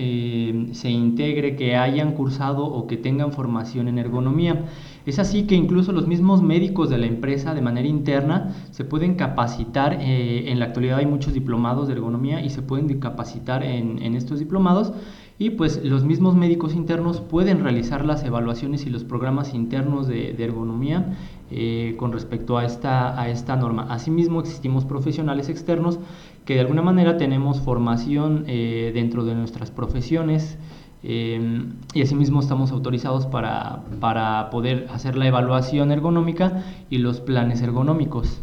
se 0.73 0.89
integre 0.89 1.55
que 1.55 1.77
hayan 1.77 2.11
cursado 2.11 2.65
o 2.65 2.87
que 2.87 2.97
tengan 2.97 3.31
formación 3.31 3.87
en 3.87 3.99
ergonomía. 3.99 4.65
Es 5.05 5.19
así 5.19 5.43
que 5.43 5.55
incluso 5.55 5.91
los 5.91 6.07
mismos 6.07 6.41
médicos 6.41 6.89
de 6.89 6.97
la 6.97 7.07
empresa 7.07 7.53
de 7.53 7.61
manera 7.61 7.87
interna 7.87 8.55
se 8.71 8.85
pueden 8.85 9.15
capacitar, 9.15 9.97
eh, 9.99 10.49
en 10.49 10.59
la 10.59 10.65
actualidad 10.65 10.99
hay 10.99 11.05
muchos 11.05 11.33
diplomados 11.33 11.87
de 11.87 11.93
ergonomía 11.93 12.41
y 12.41 12.49
se 12.49 12.61
pueden 12.61 12.87
capacitar 12.99 13.63
en, 13.63 14.15
estos 14.15 14.39
diplomados 14.39 14.93
y 15.39 15.51
pues 15.51 15.83
los 15.83 16.05
mismos 16.05 16.35
médicos 16.35 16.73
internos 16.73 17.19
pueden 17.19 17.63
realizar 17.63 18.05
las 18.05 18.23
evaluaciones 18.23 18.85
y 18.85 18.89
los 18.89 19.03
programas 19.03 19.53
internos 19.53 20.07
de, 20.07 20.41
ergonomía 20.41 21.17
eh, 21.51 21.95
con 21.97 22.13
respecto 22.13 22.57
a 22.57 22.65
esta, 22.65 23.55
norma. 23.57 23.87
Asimismo 23.89 24.39
existimos 24.39 24.85
profesionales 24.85 25.49
externos 25.49 25.99
que 26.45 26.55
de 26.55 26.61
alguna 26.61 26.81
manera 26.81 27.17
tenemos 27.17 27.59
formación 27.59 28.45
eh, 28.47 28.91
dentro 28.93 29.25
de 29.25 29.35
nuestras 29.35 29.71
profesiones 29.71 30.57
Em, 31.05 31.73
y 31.93 32.01
asimismo 32.01 32.39
estamos 32.39 32.71
autorizados 32.71 33.25
para, 33.25 33.83
para, 33.99 34.49
poder 34.49 34.87
hacer 34.89 35.17
la 35.17 35.27
evaluación 35.27 35.91
ergonómica 35.91 36.63
y 36.89 36.99
los 36.99 37.19
planes 37.19 37.61
ergonómicos. 37.61 38.39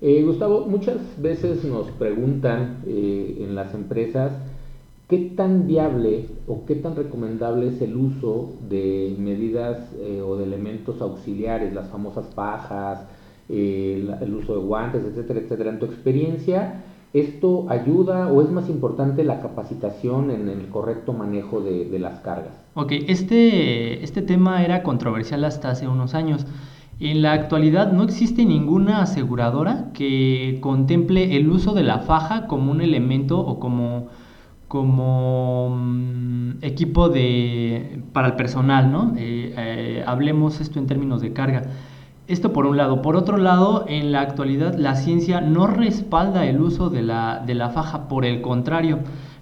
Eh, 0.00 0.24
Gustavo, 0.24 0.66
muchas 0.66 0.96
veces 1.18 1.64
nos 1.64 1.88
preguntan 1.92 2.78
eh, 2.84 3.44
en 3.44 3.54
las 3.54 3.74
empresas 3.74 4.32
qué 5.08 5.18
tan 5.36 5.68
viable 5.68 6.26
o 6.48 6.66
qué 6.66 6.74
tan 6.74 6.96
recomendable 6.96 7.68
es 7.68 7.80
el 7.80 7.96
uso 7.96 8.54
de 8.68 9.14
medidas 9.16 9.78
eh, 10.00 10.20
o 10.20 10.36
de 10.36 10.44
elementos 10.44 11.00
auxiliares, 11.00 11.72
las 11.72 11.88
famosas 11.90 12.26
pajas, 12.34 13.06
el 13.48 14.34
uso 14.34 14.56
de 14.56 14.60
guantes, 14.60 15.04
etcétera, 15.04 15.40
etcétera. 15.40 15.70
En 15.70 15.78
tu 15.78 15.86
experiencia, 15.86 16.82
¿Esto 17.14 17.66
ayuda 17.70 18.28
o 18.28 18.42
es 18.42 18.50
más 18.50 18.68
importante 18.68 19.24
la 19.24 19.40
capacitación 19.40 20.30
en 20.30 20.48
el 20.48 20.68
correcto 20.68 21.14
manejo 21.14 21.60
de, 21.60 21.98
las 21.98 22.20
cargas? 22.20 22.52
Ok, 22.74 22.92
este, 23.08 24.04
este 24.04 24.20
tema 24.20 24.62
era 24.62 24.82
controversial 24.82 25.44
hasta 25.44 25.70
hace 25.70 25.88
unos 25.88 26.14
años. 26.14 26.46
En 27.00 27.22
la 27.22 27.32
actualidad 27.32 27.92
no 27.92 28.02
existe 28.02 28.44
ninguna 28.44 29.00
aseguradora 29.02 29.90
que 29.94 30.58
contemple 30.60 31.36
el 31.36 31.48
uso 31.48 31.72
de 31.72 31.84
la 31.84 32.00
faja 32.00 32.46
como 32.46 32.72
un 32.72 32.82
elemento 32.82 33.38
o 33.38 33.58
como, 33.58 34.08
como 34.66 35.70
mm, 35.70 36.58
equipo 36.60 37.08
de, 37.08 38.02
para 38.12 38.28
el 38.28 38.34
personal, 38.34 38.92
¿no? 38.92 39.14
Eh, 39.16 39.54
eh, 39.56 40.04
hablemos 40.06 40.60
esto 40.60 40.78
en 40.78 40.86
términos 40.86 41.22
de 41.22 41.32
carga. 41.32 41.62
Esto 42.28 42.52
por 42.52 42.66
un 42.66 42.76
lado. 42.76 43.00
Por 43.00 43.16
otro 43.16 43.38
lado, 43.38 43.86
en 43.88 44.12
la 44.12 44.20
actualidad 44.20 44.74
la 44.74 44.96
ciencia 44.96 45.40
no 45.40 45.66
respalda 45.66 46.44
el 46.44 46.60
uso 46.60 46.90
de 46.90 47.00
la, 47.00 47.42
de 47.44 47.54
la 47.54 47.70
faja, 47.70 48.06
por 48.06 48.26
el 48.26 48.42
contrario, 48.42 48.98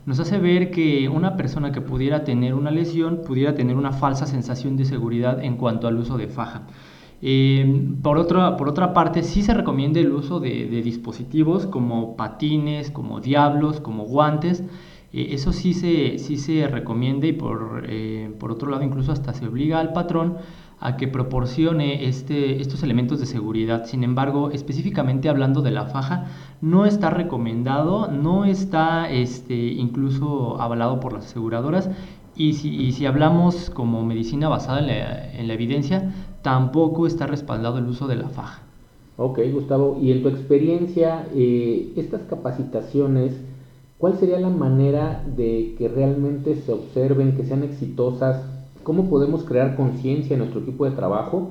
nos 0.07 0.21
hace 0.21 0.39
ver 0.39 0.71
que 0.71 1.09
una 1.09 1.37
persona 1.37 1.73
que 1.73 1.81
pudiera 1.81 2.23
tener 2.23 2.55
una 2.55 2.71
lesión 2.71 3.23
pudiera 3.27 3.57
tener 3.57 3.75
una 3.75 3.91
falsa 3.91 4.25
sensación 4.27 4.77
de 4.77 4.85
seguridad 4.85 5.43
en 5.43 5.57
cuanto 5.57 5.89
al 5.89 5.99
uso 5.99 6.17
de 6.17 6.29
faja. 6.29 6.63
Eh, 7.23 7.91
por, 8.03 8.19
otra, 8.19 8.57
por 8.57 8.69
otra 8.69 8.95
parte, 8.95 9.25
sí 9.25 9.43
se 9.43 9.53
recomienda 9.53 9.99
el 9.99 10.13
uso 10.13 10.39
de, 10.39 10.67
dispositivos 10.85 11.67
como 11.67 12.17
patines, 12.17 12.93
como 12.93 13.19
diablos, 13.21 13.81
como 13.81 14.05
guantes. 14.05 14.63
Eh, 15.13 15.29
eso 15.31 15.53
sí 15.53 15.75
se, 15.75 16.21
sí 16.21 16.37
se 16.37 16.69
recomienda 16.69 17.27
y 17.27 17.33
por, 17.33 17.85
eh, 17.89 18.33
por 18.39 18.53
otro 18.53 18.71
lado 18.71 18.85
incluso 18.85 19.11
hasta 19.11 19.35
se 19.35 19.49
obliga 19.49 19.81
al 19.81 19.93
patrón 19.93 20.37
a 20.79 20.97
que 20.97 21.09
proporcione 21.09 22.07
este, 22.07 22.61
estos 22.61 22.83
elementos 22.83 23.19
de 23.19 23.27
seguridad. 23.27 23.87
Sin 23.87 24.05
embargo, 24.05 24.51
específicamente 24.51 25.29
hablando 25.29 25.63
de 25.63 25.71
la 25.71 25.87
faja, 25.87 26.27
no 26.61 26.85
está 26.85 27.11
recomendado, 27.11 28.09
no 28.09 28.45
está 28.45 29.11
este, 29.11 29.55
incluso 29.55 30.61
avalado 30.61 31.01
por 31.01 31.13
las 31.15 31.27
aseguradoras 31.27 31.89
y 32.37 32.53
si, 32.53 32.93
si 32.93 33.07
hablamos 33.07 33.71
como 33.71 34.05
medicina 34.05 34.49
basada 34.49 34.81
en 34.81 35.49
la, 35.49 35.55
evidencia, 35.55 36.13
tampoco 36.43 37.07
está 37.07 37.27
respaldado 37.27 37.79
el 37.79 37.87
uso 37.87 38.07
de 38.07 38.17
la 38.17 38.29
faja. 38.29 38.63
Ok, 39.17 39.41
Gustavo, 39.51 39.99
y 40.01 40.13
en 40.13 40.23
tu 40.23 40.29
experiencia, 40.29 41.27
eh, 41.35 41.95
estas 41.97 42.21
capacitaciones, 42.29 43.33
¿cuál 43.97 44.19
sería 44.19 44.39
la 44.39 44.51
manera 44.51 45.25
de 45.35 45.75
que 45.79 45.89
realmente 45.89 46.55
se 46.57 46.73
observen, 46.73 47.35
que 47.35 47.47
sean 47.47 47.63
exitosas 47.63 48.43
cómo 48.87 49.11
podemos 49.11 49.43
crear 49.43 49.75
conciencia 49.75 50.35
en 50.35 50.39
nuestro 50.39 50.61
equipo 50.61 50.85
de 50.85 50.93
trabajo 50.93 51.51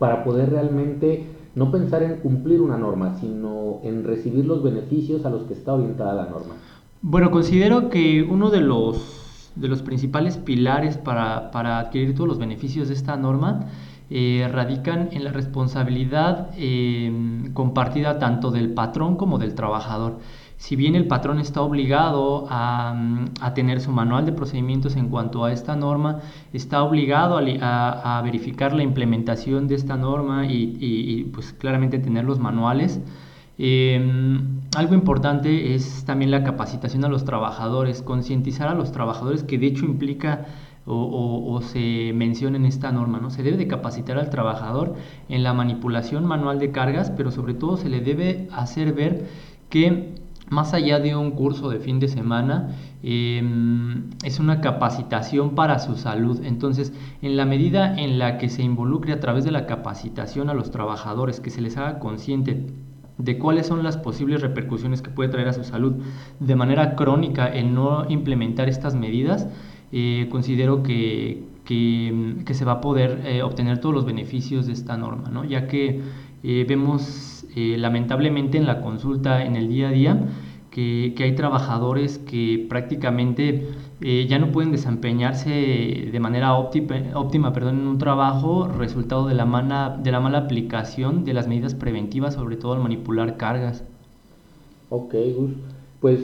para 0.00 0.24
poder 0.24 0.50
realmente 0.50 1.24
no 1.54 1.70
pensar 1.70 2.02
en 2.02 2.16
cumplir 2.16 2.60
una 2.60 2.76
norma, 2.76 3.14
sino 3.20 3.78
en 3.84 4.02
recibir 4.02 4.44
los 4.44 4.64
beneficios 4.64 5.24
a 5.24 5.30
los 5.30 5.44
que 5.44 5.54
está 5.54 5.74
orientada 5.74 6.14
la 6.14 6.28
norma. 6.28 6.54
Bueno, 7.00 7.30
considero 7.30 7.90
que 7.90 8.24
uno 8.28 8.50
de 8.50 8.60
los, 8.60 9.52
de 9.54 9.68
los 9.68 9.82
principales 9.82 10.36
pilares 10.36 10.98
para, 10.98 11.78
adquirir 11.78 12.16
todos 12.16 12.26
los 12.26 12.38
beneficios 12.38 12.88
de 12.88 12.94
esta 12.94 13.16
norma 13.16 13.66
eh, 14.10 14.48
radican 14.52 15.10
en 15.12 15.22
la 15.22 15.30
responsabilidad 15.30 16.50
eh, 16.56 17.50
compartida 17.54 18.18
tanto 18.18 18.50
del 18.50 18.70
patrón 18.70 19.14
como 19.14 19.38
del 19.38 19.54
trabajador 19.54 20.18
si 20.58 20.74
bien 20.74 20.96
el 20.96 21.06
patrón 21.06 21.38
está 21.38 21.62
obligado 21.62 22.46
mm, 22.46 23.24
a, 23.40 23.54
tener 23.54 23.80
su 23.80 23.92
manual 23.92 24.26
de 24.26 24.32
procedimientos 24.32 24.96
en 24.96 25.08
cuanto 25.08 25.44
a 25.44 25.52
esta 25.52 25.76
norma, 25.76 26.20
está 26.52 26.82
obligado 26.82 27.38
a, 27.38 28.20
verificar 28.24 28.74
la 28.74 28.82
implementación 28.82 29.68
de 29.68 29.76
esta 29.76 29.96
norma 29.96 30.46
y, 30.46 31.30
pues 31.32 31.52
claramente 31.52 31.98
tener 32.00 32.24
los 32.24 32.40
manuales. 32.40 33.00
Em, 33.56 34.60
algo 34.76 34.94
importante 34.94 35.74
es 35.74 36.04
también 36.04 36.30
la 36.30 36.44
capacitación 36.44 37.04
a 37.04 37.08
los 37.08 37.24
trabajadores, 37.24 38.02
concientizar 38.02 38.68
a 38.68 38.74
los 38.74 38.92
trabajadores 38.92 39.42
que 39.44 39.58
de 39.58 39.66
hecho 39.66 39.84
implica 39.84 40.46
o, 40.90 41.60
se 41.62 42.12
menciona 42.14 42.56
en 42.56 42.64
esta 42.64 42.90
norma, 42.92 43.20
¿no? 43.20 43.30
Se 43.30 43.42
debe 43.42 43.58
de 43.58 43.68
capacitar 43.68 44.18
al 44.18 44.30
trabajador 44.30 44.94
en 45.28 45.42
la 45.42 45.52
manipulación 45.52 46.24
manual 46.24 46.58
de 46.58 46.72
cargas, 46.72 47.10
pero 47.10 47.30
sobre 47.30 47.54
todo 47.54 47.76
se 47.76 47.90
le 47.90 48.00
debe 48.00 48.48
hacer 48.52 48.94
ver 48.94 49.26
que 49.68 50.14
más 50.50 50.74
allá 50.74 50.98
de 51.00 51.14
un 51.16 51.32
curso 51.32 51.68
de 51.70 51.78
fin 51.78 52.00
de 52.00 52.08
semana, 52.08 52.70
em, 53.02 54.10
es 54.24 54.40
una 54.40 54.60
capacitación 54.60 55.54
para 55.54 55.78
su 55.78 55.96
salud. 55.96 56.40
Entonces, 56.44 56.92
en 57.22 57.36
la 57.36 57.44
medida 57.44 57.98
en 57.98 58.18
la 58.18 58.38
que 58.38 58.48
se 58.48 58.62
involucre 58.62 59.12
a 59.12 59.20
través 59.20 59.44
de 59.44 59.50
la 59.50 59.66
capacitación 59.66 60.50
a 60.50 60.54
los 60.54 60.70
trabajadores, 60.70 61.40
que 61.40 61.50
se 61.50 61.60
les 61.60 61.76
haga 61.76 61.98
consciente 61.98 62.66
de 63.18 63.38
cuáles 63.38 63.66
son 63.66 63.82
las 63.82 63.96
posibles 63.96 64.40
repercusiones 64.40 65.02
que 65.02 65.10
puede 65.10 65.28
traer 65.28 65.48
a 65.48 65.52
su 65.52 65.64
salud 65.64 65.96
de 66.38 66.56
manera 66.56 66.94
crónica 66.94 67.46
el 67.46 67.74
no 67.74 68.08
implementar 68.08 68.68
estas 68.68 68.94
medidas, 68.94 69.48
eh, 69.90 70.28
considero 70.30 70.82
que, 70.82 71.44
se 71.66 72.64
va 72.64 72.72
a 72.72 72.80
poder 72.80 73.22
eh, 73.26 73.42
obtener 73.42 73.78
todos 73.78 73.94
los 73.94 74.04
beneficios 74.06 74.66
de 74.66 74.72
esta 74.72 74.96
norma, 74.96 75.30
¿no? 75.30 75.44
ya 75.44 75.66
que 75.66 76.00
eh, 76.42 76.64
vemos 76.68 77.44
eh, 77.56 77.76
lamentablemente 77.78 78.58
en 78.58 78.66
la 78.66 78.80
consulta 78.80 79.44
en 79.44 79.56
el 79.56 79.68
día 79.68 79.88
a 79.88 79.92
día 79.92 80.28
que, 80.70 81.12
hay 81.18 81.34
trabajadores 81.34 82.18
que 82.18 82.66
prácticamente 82.68 83.68
eh, 84.00 84.26
ya 84.28 84.38
no 84.38 84.52
pueden 84.52 84.70
desempeñarse 84.70 85.50
de 86.12 86.20
manera 86.20 86.54
óptima, 86.54 86.94
óptima 87.14 87.52
perdón, 87.52 87.80
en 87.80 87.86
un 87.88 87.98
trabajo 87.98 88.68
resultado 88.68 89.26
de 89.26 89.34
la, 89.34 89.44
mala, 89.44 89.98
de 90.00 90.12
la 90.12 90.20
mala 90.20 90.38
aplicación 90.38 91.24
de 91.24 91.34
las 91.34 91.48
medidas 91.48 91.74
preventivas, 91.74 92.34
sobre 92.34 92.54
todo 92.54 92.74
al 92.74 92.80
manipular 92.80 93.36
cargas. 93.36 93.82
Ok, 94.90 95.14
Gus. 95.36 95.50
Pues 96.00 96.20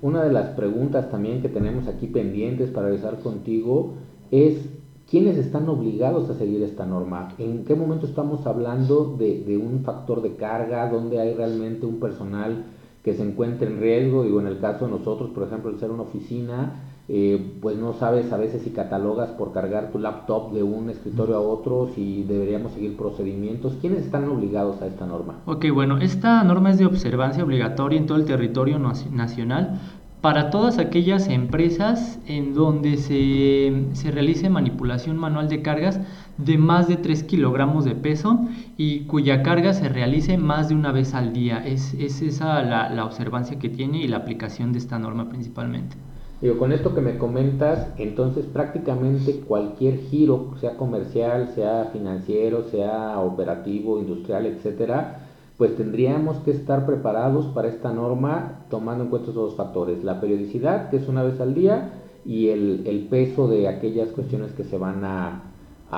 una 0.00 0.22
de 0.22 0.32
las 0.32 0.50
preguntas 0.50 1.10
también 1.10 1.42
que 1.42 1.48
tenemos 1.48 1.88
aquí 1.88 2.06
pendientes 2.06 2.70
para 2.70 2.86
realizar 2.86 3.18
contigo 3.18 3.94
es 4.30 4.68
¿Quiénes 5.10 5.36
están 5.38 5.68
obligados 5.68 6.30
a 6.30 6.34
seguir 6.34 6.62
esta 6.62 6.86
norma? 6.86 7.30
¿En 7.38 7.64
qué 7.64 7.74
momento 7.74 8.06
estamos 8.06 8.46
hablando 8.46 9.16
de, 9.18 9.58
un 9.60 9.82
factor 9.82 10.22
de 10.22 10.36
carga, 10.36 10.88
donde 10.88 11.18
hay 11.18 11.34
realmente 11.34 11.84
un 11.84 11.98
personal 11.98 12.66
que 13.02 13.14
se 13.14 13.24
encuentre 13.24 13.66
en 13.66 13.80
riesgo? 13.80 14.22
Digo, 14.22 14.40
en 14.40 14.46
el 14.46 14.60
caso 14.60 14.84
de 14.84 14.92
nosotros, 14.92 15.30
por 15.30 15.48
ejemplo, 15.48 15.68
el 15.72 15.80
ser 15.80 15.90
una 15.90 16.04
oficina, 16.04 16.74
eh, 17.08 17.56
pues 17.60 17.76
no 17.76 17.94
sabes 17.94 18.32
a 18.32 18.36
veces 18.36 18.62
si 18.62 18.70
catalogas 18.70 19.30
por 19.30 19.52
cargar 19.52 19.90
tu 19.90 19.98
laptop 19.98 20.52
de 20.52 20.62
un 20.62 20.90
escritorio 20.90 21.34
a 21.34 21.40
otro, 21.40 21.90
si 21.92 22.22
deberíamos 22.22 22.70
seguir 22.70 22.96
procedimientos. 22.96 23.78
¿Quiénes 23.80 24.04
están 24.04 24.28
obligados 24.28 24.80
a 24.80 24.86
esta 24.86 25.06
norma? 25.06 25.40
Ok, 25.46 25.66
bueno, 25.74 25.98
esta 25.98 26.44
norma 26.44 26.70
es 26.70 26.78
de 26.78 26.86
observancia 26.86 27.42
obligatoria 27.42 27.98
en 27.98 28.06
todo 28.06 28.16
el 28.16 28.26
territorio 28.26 28.78
nacional, 28.78 29.80
para 30.20 30.50
todas 30.50 30.78
aquellas 30.78 31.28
empresas 31.28 32.18
en 32.26 32.52
donde 32.54 32.98
se, 32.98 33.72
se, 33.94 34.10
realice 34.10 34.50
manipulación 34.50 35.16
manual 35.16 35.48
de 35.48 35.62
cargas 35.62 35.98
de 36.36 36.58
más 36.58 36.88
de 36.88 36.96
3 36.96 37.22
kilogramos 37.24 37.84
de 37.84 37.94
peso 37.94 38.40
y 38.76 39.00
cuya 39.00 39.42
carga 39.42 39.72
se 39.72 39.88
realice 39.88 40.36
más 40.36 40.68
de 40.68 40.74
una 40.74 40.92
vez 40.92 41.14
al 41.14 41.32
día. 41.32 41.64
Es, 41.66 41.94
es 41.94 42.20
esa 42.20 42.62
la, 42.62 42.90
la, 42.90 43.04
observancia 43.06 43.58
que 43.58 43.70
tiene 43.70 43.98
y 43.98 44.08
la 44.08 44.18
aplicación 44.18 44.72
de 44.72 44.78
esta 44.78 44.98
norma 44.98 45.28
principalmente. 45.28 45.96
Digo, 46.42 46.58
con 46.58 46.72
esto 46.72 46.94
que 46.94 47.02
me 47.02 47.18
comentas, 47.18 47.88
entonces 47.98 48.46
prácticamente 48.46 49.40
cualquier 49.40 49.98
giro, 49.98 50.54
sea 50.58 50.76
comercial, 50.76 51.50
sea 51.54 51.90
financiero, 51.92 52.64
sea 52.70 53.18
operativo, 53.20 53.98
industrial, 53.98 54.46
etcétera, 54.46 55.29
pues 55.60 55.76
tendríamos 55.76 56.38
que 56.38 56.52
estar 56.52 56.86
preparados 56.86 57.44
para 57.48 57.68
esta 57.68 57.92
norma 57.92 58.62
tomando 58.70 59.04
en 59.04 59.10
cuenta 59.10 59.30
esos 59.30 59.50
dos 59.50 59.56
factores, 59.56 60.02
la 60.02 60.18
periodicidad, 60.18 60.88
que 60.88 60.96
es 60.96 61.06
una 61.06 61.22
vez 61.22 61.38
al 61.38 61.52
día, 61.52 61.90
y 62.24 62.48
el, 62.48 63.06
peso 63.10 63.46
de 63.46 63.68
aquellas 63.68 64.08
cuestiones 64.08 64.52
que 64.52 64.64
se 64.64 64.78
van 64.78 65.04
a, 65.04 65.42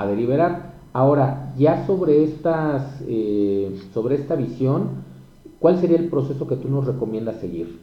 deliberar. 0.08 0.72
Ahora, 0.92 1.52
ya 1.56 1.86
sobre, 1.86 2.24
estas, 2.24 3.04
eh, 3.06 3.80
sobre 3.94 4.16
esta 4.16 4.34
visión, 4.34 5.04
¿cuál 5.60 5.78
sería 5.78 5.98
el 5.98 6.08
proceso 6.08 6.48
que 6.48 6.56
tú 6.56 6.68
nos 6.68 6.84
recomiendas 6.84 7.36
seguir? 7.36 7.78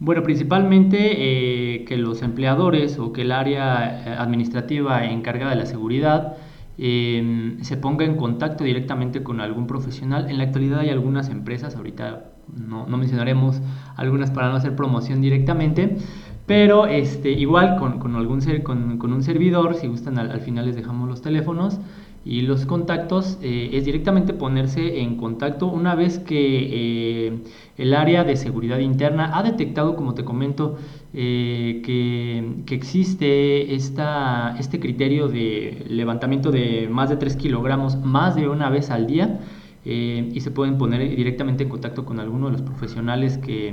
Bueno, 0.00 0.24
principalmente 0.24 0.98
eh, 1.12 1.84
que 1.84 1.96
los 1.96 2.22
empleadores 2.22 2.98
o 2.98 3.12
que 3.12 3.22
el 3.22 3.30
área 3.30 4.02
eh, 4.04 4.16
administrativa 4.18 5.04
encargada 5.04 5.50
de 5.50 5.58
la 5.58 5.66
seguridad 5.66 6.38
Se 6.80 7.76
ponga 7.76 8.06
en 8.06 8.16
contacto 8.16 8.64
directamente 8.64 9.22
con 9.22 9.40
algún 9.40 9.66
profesional. 9.66 10.30
En 10.30 10.38
la 10.38 10.44
actualidad 10.44 10.80
hay 10.80 10.88
algunas 10.88 11.28
empresas, 11.28 11.76
ahorita 11.76 12.30
no, 12.56 12.86
mencionaremos 12.86 13.60
algunas 13.96 14.30
para 14.30 14.48
no 14.48 14.56
hacer 14.56 14.74
promoción 14.74 15.20
directamente, 15.20 15.98
Pero 16.46 16.86
este, 16.86 17.30
igual 17.30 17.76
con, 17.76 18.16
algún 18.16 18.40
con, 18.62 19.12
un 19.12 19.22
servidor, 19.22 19.74
si 19.74 19.88
gustan 19.88 20.18
al, 20.18 20.40
final 20.40 20.66
les 20.66 20.74
dejamos 20.74 21.06
los 21.06 21.20
teléfonos 21.20 21.78
y 22.24 22.42
los 22.42 22.66
contactos, 22.66 23.38
eh, 23.42 23.70
es 23.72 23.86
directamente 23.86 24.34
ponerse 24.34 25.00
en 25.00 25.16
contacto 25.16 25.68
una 25.68 25.94
vez 25.94 26.18
que 26.18 27.28
eh, 27.28 27.38
el 27.78 27.94
área 27.94 28.24
de 28.24 28.36
seguridad 28.36 28.78
interna 28.78 29.38
ha 29.38 29.42
detectado, 29.42 29.96
como 29.96 30.12
te 30.12 30.22
comento, 30.24 30.76
eh, 31.14 31.80
que, 31.84 32.62
que, 32.66 32.74
existe 32.74 33.74
esta, 33.74 34.54
este 34.58 34.78
criterio 34.80 35.28
de 35.28 35.86
levantamiento 35.88 36.50
de 36.50 36.88
más 36.90 37.08
de 37.08 37.16
3 37.16 37.36
kilogramos 37.36 37.96
más 37.96 38.36
de 38.36 38.48
una 38.48 38.68
vez 38.68 38.90
al 38.90 39.06
día 39.06 39.40
y 39.82 40.38
se 40.40 40.50
pueden 40.50 40.76
poner 40.76 41.16
directamente 41.16 41.62
en 41.64 41.70
contacto 41.70 42.04
con 42.04 42.20
alguno 42.20 42.46
de 42.46 42.52
los 42.52 42.62
profesionales 42.62 43.38
que 43.38 43.72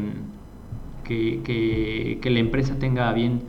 que, 1.03 2.19
la 2.23 2.39
empresa 2.39 2.79
tenga 2.79 3.11
bien 3.11 3.41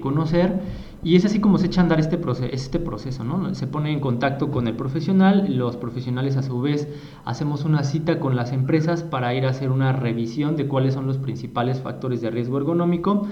conocer. 0.00 0.60
Y 1.06 1.14
es 1.14 1.24
así 1.24 1.38
como 1.38 1.56
se 1.56 1.66
echa 1.66 1.82
a 1.82 1.84
andar 1.84 2.00
este 2.00 2.18
proceso, 2.18 2.52
este 2.52 2.80
proceso, 2.80 3.22
¿no? 3.22 3.54
Se 3.54 3.68
pone 3.68 3.92
en 3.92 4.00
contacto 4.00 4.50
con 4.50 4.66
el 4.66 4.74
profesional, 4.74 5.56
los 5.56 5.76
profesionales 5.76 6.36
a 6.36 6.42
su 6.42 6.60
vez 6.60 6.88
hacemos 7.24 7.64
una 7.64 7.84
cita 7.84 8.18
con 8.18 8.34
las 8.34 8.50
empresas 8.50 9.04
para 9.04 9.32
ir 9.32 9.46
a 9.46 9.50
hacer 9.50 9.70
una 9.70 9.92
revisión 9.92 10.56
de 10.56 10.66
cuáles 10.66 10.94
son 10.94 11.06
los 11.06 11.18
principales 11.18 11.80
factores 11.80 12.22
de 12.22 12.30
riesgo 12.32 12.58
ergonómico 12.58 13.28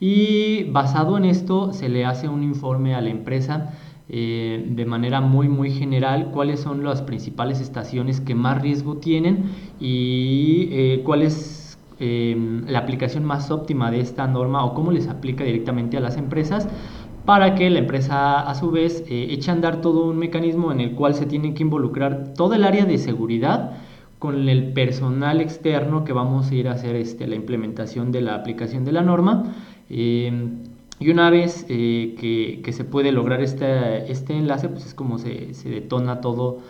y 0.00 0.70
basado 0.70 1.18
en 1.18 1.26
esto 1.26 1.74
se 1.74 1.90
le 1.90 2.06
hace 2.06 2.30
un 2.30 2.42
informe 2.42 2.94
a 2.94 3.02
la 3.02 3.10
empresa 3.10 3.74
eh, 4.08 4.64
de 4.66 4.86
manera 4.86 5.20
muy 5.20 5.50
muy 5.50 5.70
general 5.70 6.30
cuáles 6.32 6.60
son 6.60 6.82
las 6.82 7.02
principales 7.02 7.60
estaciones 7.60 8.22
que 8.22 8.34
más 8.34 8.62
riesgo 8.62 8.96
tienen 8.96 9.50
y 9.78 10.70
eh, 10.72 11.02
cuáles 11.04 11.68
Em, 12.00 12.64
la 12.68 12.78
aplicación 12.78 13.24
más 13.24 13.50
óptima 13.50 13.90
de 13.90 13.98
esta 13.98 14.28
norma 14.28 14.64
o 14.64 14.72
cómo 14.72 14.92
les 14.92 15.08
aplica 15.08 15.42
directamente 15.42 15.96
a 15.96 16.00
las 16.00 16.16
empresas 16.16 16.68
para 17.28 17.54
que 17.54 17.68
la 17.68 17.80
empresa 17.80 18.40
a 18.40 18.54
su 18.54 18.70
vez 18.70 19.04
eh, 19.06 19.26
eche 19.28 19.50
a 19.50 19.52
andar 19.52 19.82
todo 19.82 20.06
un 20.06 20.16
mecanismo 20.16 20.72
en 20.72 20.80
el 20.80 20.94
cual 20.94 21.14
se 21.14 21.26
tiene 21.26 21.52
que 21.52 21.62
involucrar 21.62 22.32
todo 22.32 22.54
el 22.54 22.64
área 22.64 22.86
de 22.86 22.96
seguridad 22.96 23.72
con 24.18 24.48
el 24.48 24.72
personal 24.72 25.42
externo 25.42 26.04
que 26.04 26.14
vamos 26.14 26.50
a 26.50 26.54
ir 26.54 26.68
a 26.68 26.72
hacer 26.72 26.96
este, 26.96 27.26
la 27.26 27.34
implementación 27.34 28.12
de 28.12 28.22
la 28.22 28.34
aplicación 28.34 28.86
de 28.86 28.92
la 28.92 29.02
norma. 29.02 29.54
Em, 29.90 30.60
y 31.00 31.10
una 31.10 31.28
vez 31.28 31.66
eh, 31.68 32.14
que, 32.64 32.72
se 32.72 32.84
puede 32.84 33.12
lograr 33.12 33.42
este, 33.42 34.10
este 34.10 34.32
enlace, 34.32 34.70
pues 34.70 34.86
es 34.86 34.94
como 34.94 35.18
se, 35.18 35.52
se 35.52 35.68
detona 35.68 36.22
todo 36.22 36.60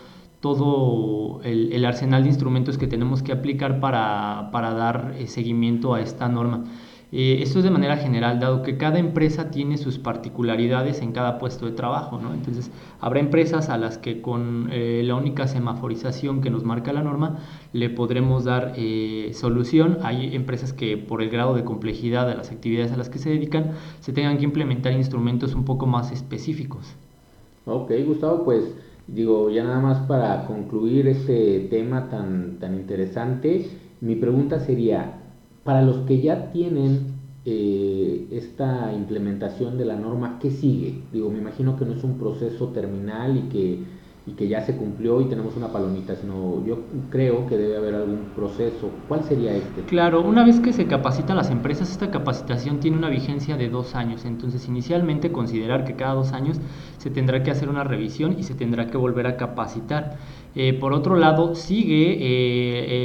todo 0.41 1.41
el, 1.43 1.85
arsenal 1.85 2.23
de 2.23 2.31
instrumentos 2.31 2.79
que 2.79 2.87
tenemos 2.87 3.23
que 3.23 3.33
aplicar 3.33 3.81
para, 3.81 4.51
dar 4.53 5.15
eh, 5.19 5.27
seguimiento 5.29 5.95
a 5.95 6.01
esta 6.01 6.29
norma. 6.29 6.65
Eh, 7.11 7.41
esto 7.43 7.59
es 7.59 7.65
de 7.65 7.71
manera 7.71 7.97
general, 7.97 8.39
dado 8.39 8.63
que 8.63 8.77
cada 8.77 8.99
empresa 8.99 9.51
tiene 9.51 9.79
sus 9.79 9.99
particularidades 9.99 11.01
en 11.01 11.13
cada 11.13 11.39
puesto 11.39 11.67
de 11.67 11.73
trabajo, 11.73 12.21
¿no? 12.21 12.35
Entonces, 12.35 12.71
habrá 13.01 13.21
empresas 13.21 13.71
a 13.71 13.79
las 13.79 13.97
que 13.97 14.21
con 14.21 14.69
eh, 14.71 15.03
la 15.05 15.15
única 15.15 15.47
semaforización 15.47 16.43
que 16.43 16.51
nos 16.51 16.65
marca 16.65 16.93
la 16.93 17.03
norma 17.03 17.39
le 17.73 17.89
podremos 17.89 18.45
dar 18.45 18.75
solución. 19.33 19.99
Hay 20.03 20.35
empresas 20.35 20.73
que 20.73 20.97
por 20.97 21.23
el 21.23 21.31
grado 21.31 21.55
de 21.55 21.65
complejidad 21.65 22.27
de 22.27 22.35
las 22.35 22.51
actividades 22.51 22.93
a 22.93 22.97
las 22.97 23.09
que 23.09 23.19
se 23.19 23.31
dedican, 23.31 23.73
se 24.01 24.13
tengan 24.13 24.39
que 24.39 24.45
implementar 24.45 24.93
instrumentos 24.93 25.55
un 25.55 25.65
poco 25.65 25.87
más 25.87 26.13
específicos. 26.13 26.95
Ok, 27.67 27.93
Gustavo, 28.07 28.45
pues 28.45 28.75
Digo, 29.09 29.49
ya 29.49 29.65
nada 29.65 29.81
más 29.81 30.07
para 30.07 30.47
concluir 30.47 31.09
este 31.09 31.61
tema 31.71 32.11
tan, 32.11 32.59
tan 32.59 32.75
interesante, 32.75 33.67
mi 34.03 34.17
pregunta 34.17 34.61
sería, 34.61 35.23
para 35.65 35.83
los 35.83 35.99
que 36.07 36.21
ya 36.21 36.51
tienen 36.51 37.19
eh, 37.45 38.27
esta 38.31 38.93
implementación 38.93 39.79
de 39.79 39.85
la 39.85 39.97
norma, 39.97 40.39
¿qué 40.41 40.51
sigue? 40.51 41.03
Digo, 41.13 41.31
me 41.31 41.39
imagino 41.39 41.77
que 41.77 41.85
no 41.85 41.93
es 41.93 42.05
un 42.05 42.19
proceso 42.19 42.69
terminal 42.69 43.37
y 43.37 43.43
que 43.49 43.99
y 44.29 44.33
que 44.33 44.49
ya 44.49 44.61
se 44.61 44.77
cumplió 44.77 45.21
y 45.21 45.25
tenemos 45.25 45.57
una 45.57 45.69
palomita, 45.69 46.15
sino 46.17 46.65
yo 46.67 46.81
creo 47.11 47.47
que 47.47 47.57
debe 47.57 47.77
haber 47.79 47.95
algún 47.95 48.31
proceso. 48.37 48.91
¿Cuál 49.09 49.25
sería 49.25 49.55
este? 49.55 49.83
Claro, 49.83 50.21
una 50.21 50.45
vez 50.45 50.61
que 50.61 50.73
se 50.73 50.87
capacita 50.87 51.33
a 51.33 51.37
las 51.37 51.51
empresas, 51.51 51.91
esta 51.91 52.11
capacitación 52.11 52.79
tiene 52.81 52.99
una 52.99 53.09
vigencia 53.09 53.57
de 53.57 53.71
dos 53.71 53.95
años. 53.95 54.25
Entonces, 54.25 54.69
inicialmente 54.69 55.33
considerar 55.33 55.85
que 55.85 55.95
cada 55.95 56.15
dos 56.15 56.33
años 56.33 56.61
se 56.99 57.11
tendrá 57.11 57.43
que 57.43 57.51
hacer 57.51 57.69
una 57.69 57.85
revisión 57.85 58.37
y 58.39 58.43
se 58.43 58.55
tendrá 58.55 58.89
que 58.89 58.99
volver 58.99 59.27
a 59.27 59.37
capacitar. 59.37 60.19
Eh, 60.55 60.75
por 60.75 60.93
otro 60.93 61.17
lado, 61.17 61.55
sigue 61.55 62.19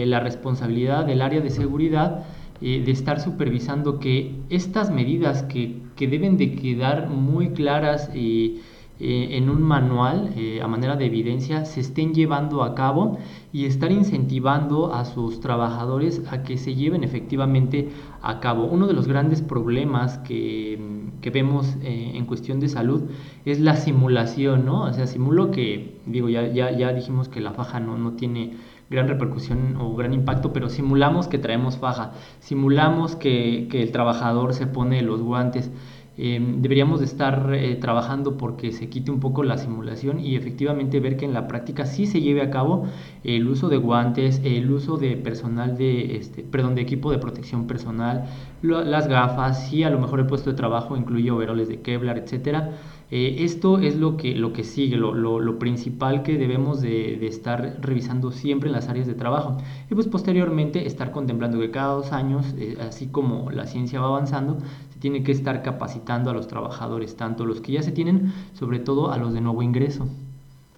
eh, 0.01 0.05
la 0.05 0.19
responsabilidad 0.19 1.05
del 1.05 1.21
área 1.21 1.39
de 1.39 1.49
seguridad 1.49 2.25
de 2.63 2.91
estar 2.91 3.19
supervisando 3.19 3.99
que 3.99 4.35
estas 4.49 4.89
medidas 4.89 5.43
que, 5.43 5.81
que 5.95 6.07
deben 6.07 6.37
de 6.37 6.55
quedar 6.55 7.09
muy 7.09 7.49
claras 7.49 8.09
y 8.15 8.61
eh, 8.99 9.37
en 9.37 9.49
un 9.49 9.63
manual 9.63 10.33
eh, 10.37 10.61
a 10.61 10.67
manera 10.67 10.95
de 10.95 11.07
evidencia 11.07 11.65
se 11.65 11.79
estén 11.79 12.13
llevando 12.13 12.63
a 12.63 12.75
cabo 12.75 13.17
y 13.51 13.65
estar 13.65 13.91
incentivando 13.91 14.93
a 14.93 15.03
sus 15.03 15.39
trabajadores 15.39 16.21
a 16.31 16.43
que 16.43 16.57
se 16.57 16.75
lleven 16.75 17.03
efectivamente 17.03 17.89
a 18.21 18.39
cabo. 18.39 18.65
Uno 18.65 18.85
de 18.85 18.93
los 18.93 19.07
grandes 19.07 19.41
problemas 19.41 20.19
que, 20.19 20.79
que 21.21 21.31
vemos 21.31 21.75
eh, 21.81 22.11
en 22.13 22.25
cuestión 22.25 22.59
de 22.59 22.69
salud 22.69 23.01
es 23.45 23.59
la 23.59 23.75
simulación, 23.75 24.63
¿no? 24.63 24.83
O 24.83 24.93
sea, 24.93 25.07
simulo 25.07 25.49
que, 25.49 25.99
digo, 26.05 26.29
ya, 26.29 26.47
ya, 26.47 26.71
ya 26.71 26.93
dijimos 26.93 27.29
que 27.29 27.41
la 27.41 27.51
faja 27.51 27.79
no, 27.79 27.97
no 27.97 28.13
tiene 28.13 28.53
gran 28.89 29.07
repercusión 29.07 29.77
o 29.79 29.95
gran 29.95 30.13
impacto, 30.13 30.53
pero 30.53 30.69
simulamos 30.69 31.27
que 31.27 31.37
traemos 31.37 31.77
faja, 31.77 32.13
simulamos 32.39 33.15
que, 33.15 33.67
que 33.69 33.83
el 33.83 33.91
trabajador 33.91 34.53
se 34.53 34.67
pone 34.67 35.01
los 35.01 35.21
guantes, 35.21 35.71
Em, 36.15 36.61
deberíamos 36.61 36.99
de 36.99 37.07
estar 37.07 37.55
eh, 37.55 37.75
trabajando 37.75 38.37
porque 38.37 38.71
se 38.71 38.87
quite 38.87 39.09
un 39.09 39.19
poco 39.19 39.41
la 39.41 39.57
simulación 39.57 40.19
y 40.19 40.35
efectivamente 40.35 40.99
ver 40.99 41.17
que 41.17 41.25
en 41.25 41.33
la 41.33 41.47
práctica 41.47 41.87
sí 41.87 42.05
se 42.05 42.21
lleve 42.21 42.43
a 42.43 42.51
cabo 42.51 42.85
el 43.23 43.47
uso 43.47 43.67
de 43.67 43.77
guantes, 43.77 44.39
el 44.43 44.69
uso 44.69 44.97
de 44.97 45.17
personal 45.17 45.75
de, 45.75 46.17
este, 46.17 46.43
perdón, 46.43 46.75
de 46.75 46.81
equipo 46.81 47.09
de 47.11 47.17
protección 47.17 47.65
personal, 47.65 48.25
las 48.61 49.07
gafas, 49.07 49.67
si 49.67 49.83
a 49.83 49.89
lo 49.89 49.99
mejor 49.99 50.19
el 50.19 50.27
puesto 50.27 50.51
de 50.51 50.55
trabajo 50.55 50.95
incluye 50.95 51.31
overoles 51.31 51.67
de 51.67 51.81
Kevlar, 51.81 52.19
etcétera. 52.19 52.77
Eh, 53.15 53.43
esto 53.43 53.77
es 53.77 53.95
lo 53.95 54.17
que, 54.17 54.33
lo 54.33 54.53
que 54.53 54.63
sigue, 54.63 54.97
lo, 54.97 55.13
lo, 55.13 55.59
principal 55.59 56.23
que 56.23 56.35
debemos 56.35 56.81
de, 56.81 57.15
de, 57.19 57.27
estar 57.27 57.77
revisando 57.79 58.31
siempre 58.31 58.69
en 58.69 58.73
las 58.73 58.89
áreas 58.89 59.05
de 59.05 59.13
trabajo. 59.13 59.57
Y 59.87 59.93
pues 59.93 60.07
posteriormente 60.07 60.87
estar 60.87 61.11
contemplando 61.11 61.59
que 61.59 61.69
cada 61.69 61.93
dos 61.93 62.11
años, 62.11 62.55
eh, 62.57 62.75
así 62.81 63.05
como 63.05 63.51
la 63.51 63.67
ciencia 63.67 63.99
va 63.99 64.07
avanzando, 64.07 64.57
se 64.89 64.99
tiene 64.99 65.21
que 65.21 65.31
estar 65.31 65.61
capacitando 65.61 66.31
a 66.31 66.33
los 66.33 66.47
trabajadores, 66.47 67.15
tanto 67.15 67.45
los 67.45 67.61
que 67.61 67.73
ya 67.73 67.83
se 67.83 67.91
tienen, 67.91 68.33
sobre 68.53 68.79
todo 68.79 69.11
a 69.11 69.19
los 69.19 69.31
de 69.31 69.41
nuevo 69.41 69.61
ingreso. 69.61 70.07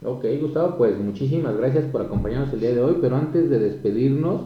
Ok, 0.04 0.26
Gustavo, 0.42 0.76
pues 0.78 1.00
muchísimas 1.00 1.56
gracias 1.56 1.86
por 1.86 2.02
acompañarnos 2.02 2.52
el 2.52 2.60
día 2.60 2.74
de 2.74 2.82
hoy, 2.82 2.98
pero 3.00 3.16
antes 3.16 3.50
de 3.50 3.60
despedirnos, 3.60 4.42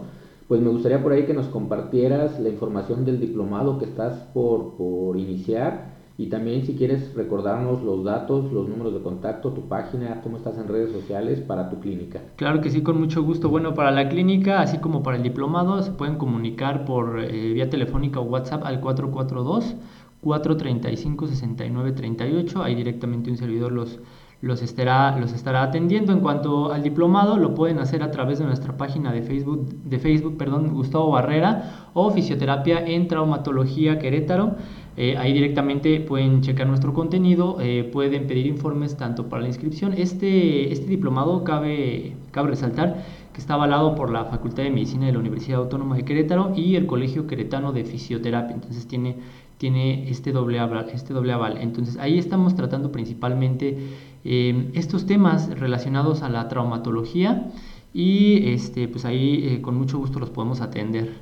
pues 0.47 0.61
me 0.61 0.69
gustaría 0.69 1.01
por 1.01 1.13
ahí 1.13 1.25
que 1.25 1.33
nos 1.33 1.47
compartieras 1.47 2.39
la 2.39 2.49
información 2.49 3.03
del 3.03 3.19
diplomado 3.19 3.79
que 3.79 3.85
estás 3.85 4.13
por, 4.31 4.75
por 4.75 5.17
iniciar 5.17 5.97
y 6.19 6.27
también 6.27 6.65
si 6.65 6.75
quieres 6.75 7.13
recordarnos 7.15 7.81
los 7.81 8.03
datos, 8.03 8.51
los 8.51 8.67
números 8.67 8.93
de 8.93 8.99
contacto, 8.99 9.53
tu 9.53 9.69
página, 9.69 10.19
cómo 10.21 10.35
estás 10.35 10.57
en 10.57 10.67
redes 10.67 10.91
sociales 10.91 11.39
para 11.39 11.69
tu 11.69 11.79
clínica. 11.79 12.19
Claro 12.35 12.59
que 12.59 12.69
sí, 12.69 12.83
con 12.83 12.99
mucho 12.99 13.23
gusto. 13.23 13.47
Bueno, 13.47 13.73
para 13.73 13.89
la 13.91 14.09
clínica, 14.09 14.59
así 14.59 14.79
como 14.79 15.01
para 15.01 15.15
el 15.15 15.23
diplomado, 15.23 15.81
se 15.81 15.91
pueden 15.91 16.17
comunicar 16.17 16.83
por 16.83 17.21
eh, 17.21 17.53
vía 17.53 17.69
telefónica 17.69 18.19
o 18.19 18.23
WhatsApp 18.23 18.65
al 18.65 18.81
442 18.81 19.77
435 20.19 21.27
6938. 21.27 22.63
Ahí 22.63 22.75
directamente 22.75 23.31
un 23.31 23.37
servidor 23.37 23.71
los 23.71 24.01
los 24.41 24.61
estará, 24.61 25.17
los 25.17 25.33
estará 25.33 25.63
atendiendo. 25.63 26.13
En 26.13 26.19
cuanto 26.19 26.71
al 26.71 26.83
diplomado, 26.83 27.37
lo 27.37 27.53
pueden 27.55 27.79
hacer 27.79 28.03
a 28.03 28.11
través 28.11 28.39
de 28.39 28.45
nuestra 28.45 28.77
página 28.77 29.11
de 29.11 29.21
Facebook, 29.21 29.67
de 29.83 29.99
Facebook 29.99 30.37
perdón, 30.37 30.73
Gustavo 30.73 31.11
Barrera 31.11 31.89
o 31.93 32.09
Fisioterapia 32.11 32.85
en 32.85 33.07
Traumatología 33.07 33.99
Querétaro. 33.99 34.55
Eh, 35.01 35.15
ahí 35.15 35.31
directamente 35.31 36.01
pueden 36.01 36.41
checar 36.41 36.67
nuestro 36.67 36.93
contenido, 36.93 37.55
eh, 37.61 37.89
pueden 37.89 38.27
pedir 38.27 38.45
informes 38.47 38.97
tanto 38.97 39.29
para 39.29 39.41
la 39.41 39.47
inscripción. 39.47 39.93
Este, 39.93 40.73
este 40.73 40.87
diplomado 40.87 41.45
cabe, 41.45 42.17
cabe 42.31 42.49
resaltar 42.49 43.05
que 43.31 43.39
está 43.39 43.53
avalado 43.53 43.95
por 43.95 44.11
la 44.11 44.25
Facultad 44.25 44.63
de 44.63 44.71
Medicina 44.71 45.05
de 45.05 45.13
la 45.13 45.19
Universidad 45.19 45.59
Autónoma 45.59 45.95
de 45.95 46.03
Querétaro 46.03 46.51
y 46.53 46.75
el 46.75 46.85
Colegio 46.85 47.27
Queretano 47.27 47.71
de 47.71 47.85
Fisioterapia. 47.85 48.53
Entonces 48.53 48.87
tiene, 48.87 49.15
tiene 49.57 50.09
este, 50.09 50.33
doble 50.33 50.59
aval, 50.59 50.89
este 50.93 51.13
doble 51.13 51.31
aval. 51.31 51.59
Entonces 51.61 51.95
ahí 51.95 52.19
estamos 52.19 52.55
tratando 52.55 52.91
principalmente 52.91 53.77
eh, 54.25 54.69
estos 54.73 55.05
temas 55.05 55.49
relacionados 55.57 56.23
a 56.23 56.29
la 56.29 56.49
traumatología 56.49 57.49
y 57.93 58.49
este, 58.49 58.89
pues 58.89 59.05
ahí 59.05 59.61
con 59.61 59.77
mucho 59.77 59.97
gusto 59.97 60.19
los 60.19 60.29
podemos 60.29 60.59
atender. 60.59 61.13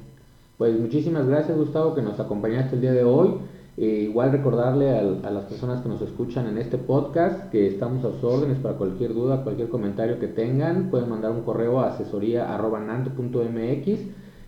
Pues 0.57 0.79
muchísimas 0.79 1.27
gracias 1.27 1.55
Gustavo 1.55 1.93
que 1.93 2.01
nos 2.01 2.19
acompañaste 2.19 2.73
el 2.73 2.81
día 2.81 2.93
de 2.93 3.03
hoy. 3.03 3.35
Eh, 3.79 4.05
igual 4.09 4.31
recordarle 4.31 4.97
a, 4.97 5.03
las 5.03 5.43
personas 5.43 5.83
que 5.83 5.89
nos 5.89 6.01
escuchan 6.01 6.47
en 6.47 6.57
este 6.57 6.79
podcast 6.79 7.51
que 7.51 7.67
estamos 7.67 8.03
a 8.03 8.11
sus 8.11 8.23
órdenes 8.23 8.57
para 8.57 8.75
cualquier 8.75 9.13
duda, 9.13 9.43
cualquier 9.43 9.69
comentario 9.69 10.19
que 10.19 10.27
tengan. 10.27 10.89
Pueden 10.89 11.11
mandar 11.11 11.29
un 11.31 11.43
correo 11.43 11.79
a 11.79 11.93
asesoría.nanto.mx. 11.93 13.99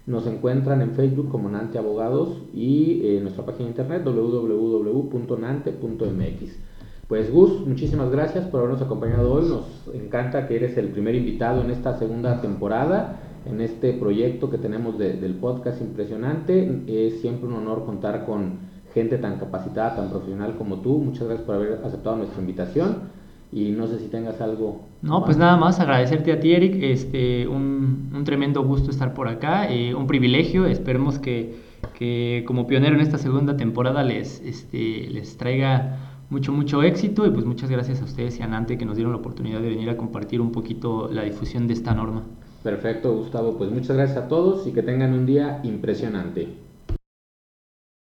Nos 0.07 0.25
encuentran 0.25 0.81
en 0.81 0.95
Facebook 0.95 1.29
como 1.29 1.47
Nante 1.47 1.77
Abogados 1.77 2.41
y 2.55 3.17
en 3.17 3.21
nuestra 3.21 3.45
página 3.45 3.65
de 3.65 3.69
internet 3.69 4.01
www.nante.mx. 4.03 6.59
Pues 7.07 7.31
Gus, 7.31 7.67
muchísimas 7.67 8.09
gracias 8.09 8.45
por 8.45 8.61
habernos 8.61 8.81
acompañado 8.81 9.31
hoy. 9.31 9.47
Nos 9.47 9.91
encanta 9.93 10.47
que 10.47 10.55
eres 10.55 10.75
el 10.75 10.87
primer 10.87 11.13
invitado 11.13 11.61
en 11.61 11.69
esta 11.69 11.99
segunda 11.99 12.41
temporada, 12.41 13.19
en 13.45 13.61
este 13.61 13.93
proyecto 13.93 14.49
que 14.49 14.57
tenemos 14.57 14.97
del 14.97 15.35
podcast 15.35 15.81
impresionante. 15.81 16.81
Es 16.87 17.21
siempre 17.21 17.47
un 17.47 17.53
honor 17.53 17.85
contar 17.85 18.25
con 18.25 18.68
gente 18.93 19.17
tan 19.17 19.37
capacitada, 19.37 19.95
tan 19.95 20.09
profesional 20.09 20.55
como 20.57 20.77
tú. 20.77 20.97
Muchas 20.97 21.27
gracias 21.27 21.45
por 21.45 21.55
haber 21.55 21.81
aceptado 21.83 22.17
nuestra 22.17 22.39
invitación 22.39 23.19
y 23.51 23.71
no 23.71 23.87
sé 23.87 23.99
si 23.99 24.07
tengas 24.07 24.41
algo. 24.41 24.81
No, 25.01 25.23
pues 25.25 25.37
nada 25.37 25.57
más 25.57 25.79
agradecerte 25.79 26.31
a 26.31 26.39
ti, 26.39 26.53
Eric. 26.53 26.77
Este, 26.81 27.47
un, 27.47 28.11
un 28.13 28.23
tremendo 28.23 28.63
gusto 28.63 28.91
estar 28.91 29.13
por 29.13 29.27
acá, 29.27 29.71
eh, 29.71 29.95
un 29.95 30.07
privilegio. 30.07 30.65
Esperemos 30.65 31.19
que, 31.19 31.55
que, 31.97 32.43
como 32.45 32.67
pionero 32.67 32.95
en 32.95 33.01
esta 33.01 33.17
segunda 33.17 33.57
temporada 33.57 34.03
les, 34.03 34.41
este, 34.41 35.07
les 35.09 35.37
traiga 35.37 35.97
mucho, 36.29 36.51
mucho 36.51 36.83
éxito. 36.83 37.25
Y 37.25 37.31
pues 37.31 37.45
muchas 37.45 37.71
gracias 37.71 38.01
a 38.01 38.05
ustedes 38.05 38.39
y 38.39 38.43
a 38.43 38.47
Nante 38.47 38.77
que 38.77 38.85
nos 38.85 38.95
dieron 38.95 39.13
la 39.13 39.19
oportunidad 39.19 39.61
de 39.61 39.69
venir 39.69 39.89
a 39.89 39.97
compartir 39.97 40.41
un 40.41 40.51
poquito 40.51 41.09
la 41.11 41.23
difusión 41.23 41.67
de 41.67 41.73
esta 41.73 41.93
norma. 41.93 42.23
Perfecto, 42.61 43.15
Gustavo. 43.15 43.57
Pues 43.57 43.71
muchas 43.71 43.95
gracias 43.95 44.17
a 44.17 44.27
todos 44.27 44.67
y 44.67 44.71
que 44.73 44.83
tengan 44.83 45.13
un 45.13 45.25
día 45.25 45.59
impresionante. 45.63 46.68